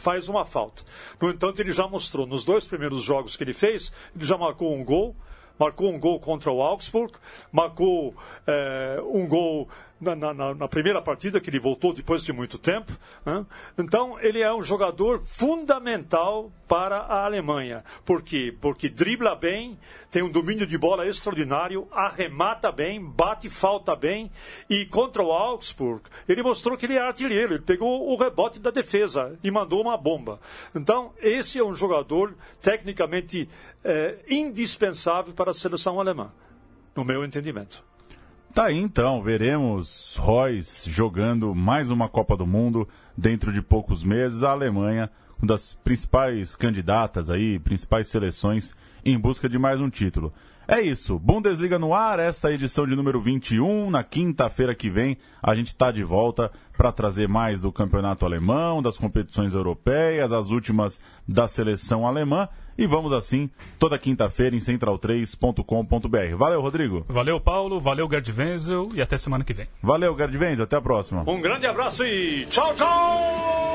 faz 0.00 0.28
uma 0.28 0.44
falta. 0.44 0.82
No 1.20 1.30
entanto, 1.30 1.60
ele 1.60 1.72
já 1.72 1.86
mostrou 1.86 2.26
nos 2.26 2.44
dois 2.44 2.66
primeiros 2.66 3.02
jogos 3.02 3.36
que 3.36 3.44
ele 3.44 3.52
fez, 3.52 3.92
ele 4.14 4.24
já 4.24 4.36
marcou 4.36 4.74
um 4.74 4.82
gol, 4.82 5.14
marcou 5.58 5.92
um 5.92 6.00
gol 6.00 6.18
contra 6.18 6.50
o 6.50 6.62
Augsburg, 6.62 7.12
marcou 7.52 8.14
é, 8.46 8.98
um 9.04 9.28
gol 9.28 9.68
na, 10.00 10.16
na, 10.16 10.54
na, 10.54 10.68
primeira 10.68 11.02
partida, 11.02 11.40
que 11.40 11.50
ele 11.50 11.60
voltou 11.60 11.92
depois 11.92 12.24
de 12.24 12.32
muito 12.32 12.56
tempo. 12.56 12.90
Né? 13.24 13.44
Então, 13.76 14.18
ele 14.20 14.40
é 14.40 14.52
um 14.52 14.62
jogador 14.62 15.22
fundamental 15.22 16.50
para 16.66 16.98
a 16.98 17.24
Alemanha. 17.24 17.84
Por 18.04 18.22
quê? 18.22 18.54
Porque 18.60 18.88
dribla 18.88 19.34
bem, 19.34 19.78
tem 20.10 20.22
um 20.22 20.30
domínio 20.30 20.66
de 20.66 20.78
bola 20.78 21.06
extraordinário, 21.06 21.86
arremata 21.90 22.72
bem, 22.72 23.04
bate 23.04 23.50
falta 23.50 23.94
bem. 23.94 24.30
E 24.68 24.86
contra 24.86 25.22
o 25.22 25.32
Augsburg, 25.32 26.02
ele 26.28 26.42
mostrou 26.42 26.78
que 26.78 26.86
ele 26.86 26.96
é 26.96 27.00
artilheiro. 27.00 27.54
Ele 27.54 27.62
pegou 27.62 28.10
o 28.10 28.16
rebote 28.16 28.58
da 28.58 28.70
defesa 28.70 29.38
e 29.42 29.50
mandou 29.50 29.82
uma 29.82 29.98
bomba. 29.98 30.40
Então, 30.74 31.12
esse 31.18 31.58
é 31.58 31.64
um 31.64 31.74
jogador 31.74 32.34
tecnicamente 32.62 33.48
é, 33.84 34.18
indispensável 34.28 35.34
para 35.34 35.50
a 35.50 35.54
seleção 35.54 36.00
alemã, 36.00 36.32
no 36.96 37.04
meu 37.04 37.24
entendimento. 37.24 37.89
Tá 38.52 38.64
aí 38.64 38.76
então, 38.76 39.22
veremos 39.22 40.16
Royce 40.16 40.90
jogando 40.90 41.54
mais 41.54 41.88
uma 41.88 42.08
Copa 42.08 42.36
do 42.36 42.44
Mundo 42.44 42.88
dentro 43.16 43.52
de 43.52 43.62
poucos 43.62 44.02
meses. 44.02 44.42
A 44.42 44.50
Alemanha, 44.50 45.08
uma 45.38 45.46
das 45.46 45.72
principais 45.72 46.56
candidatas 46.56 47.30
aí, 47.30 47.60
principais 47.60 48.08
seleções 48.08 48.74
em 49.04 49.16
busca 49.16 49.48
de 49.48 49.56
mais 49.56 49.80
um 49.80 49.88
título. 49.88 50.32
É 50.72 50.80
isso, 50.80 51.18
Bundesliga 51.18 51.80
no 51.80 51.92
ar, 51.92 52.20
esta 52.20 52.48
é 52.48 52.54
edição 52.54 52.86
de 52.86 52.94
número 52.94 53.20
21. 53.20 53.90
Na 53.90 54.04
quinta-feira 54.04 54.72
que 54.72 54.88
vem, 54.88 55.18
a 55.42 55.52
gente 55.52 55.66
está 55.66 55.90
de 55.90 56.04
volta 56.04 56.48
para 56.76 56.92
trazer 56.92 57.28
mais 57.28 57.60
do 57.60 57.72
campeonato 57.72 58.24
alemão, 58.24 58.80
das 58.80 58.96
competições 58.96 59.52
europeias, 59.52 60.30
as 60.30 60.50
últimas 60.50 61.00
da 61.26 61.48
seleção 61.48 62.06
alemã 62.06 62.48
e 62.78 62.86
vamos 62.86 63.12
assim 63.12 63.50
toda 63.80 63.98
quinta-feira 63.98 64.54
em 64.54 64.60
central3.com.br. 64.60 66.36
Valeu, 66.36 66.60
Rodrigo. 66.60 67.04
Valeu, 67.08 67.40
Paulo. 67.40 67.80
Valeu, 67.80 68.08
Gerd 68.08 68.30
Wenzel. 68.30 68.90
E 68.94 69.02
até 69.02 69.18
semana 69.18 69.42
que 69.42 69.52
vem. 69.52 69.66
Valeu, 69.82 70.16
Gerd 70.16 70.38
Wenzel. 70.38 70.66
Até 70.66 70.76
a 70.76 70.80
próxima. 70.80 71.24
Um 71.26 71.40
grande 71.40 71.66
abraço 71.66 72.04
e 72.04 72.46
tchau, 72.46 72.72
tchau! 72.76 73.69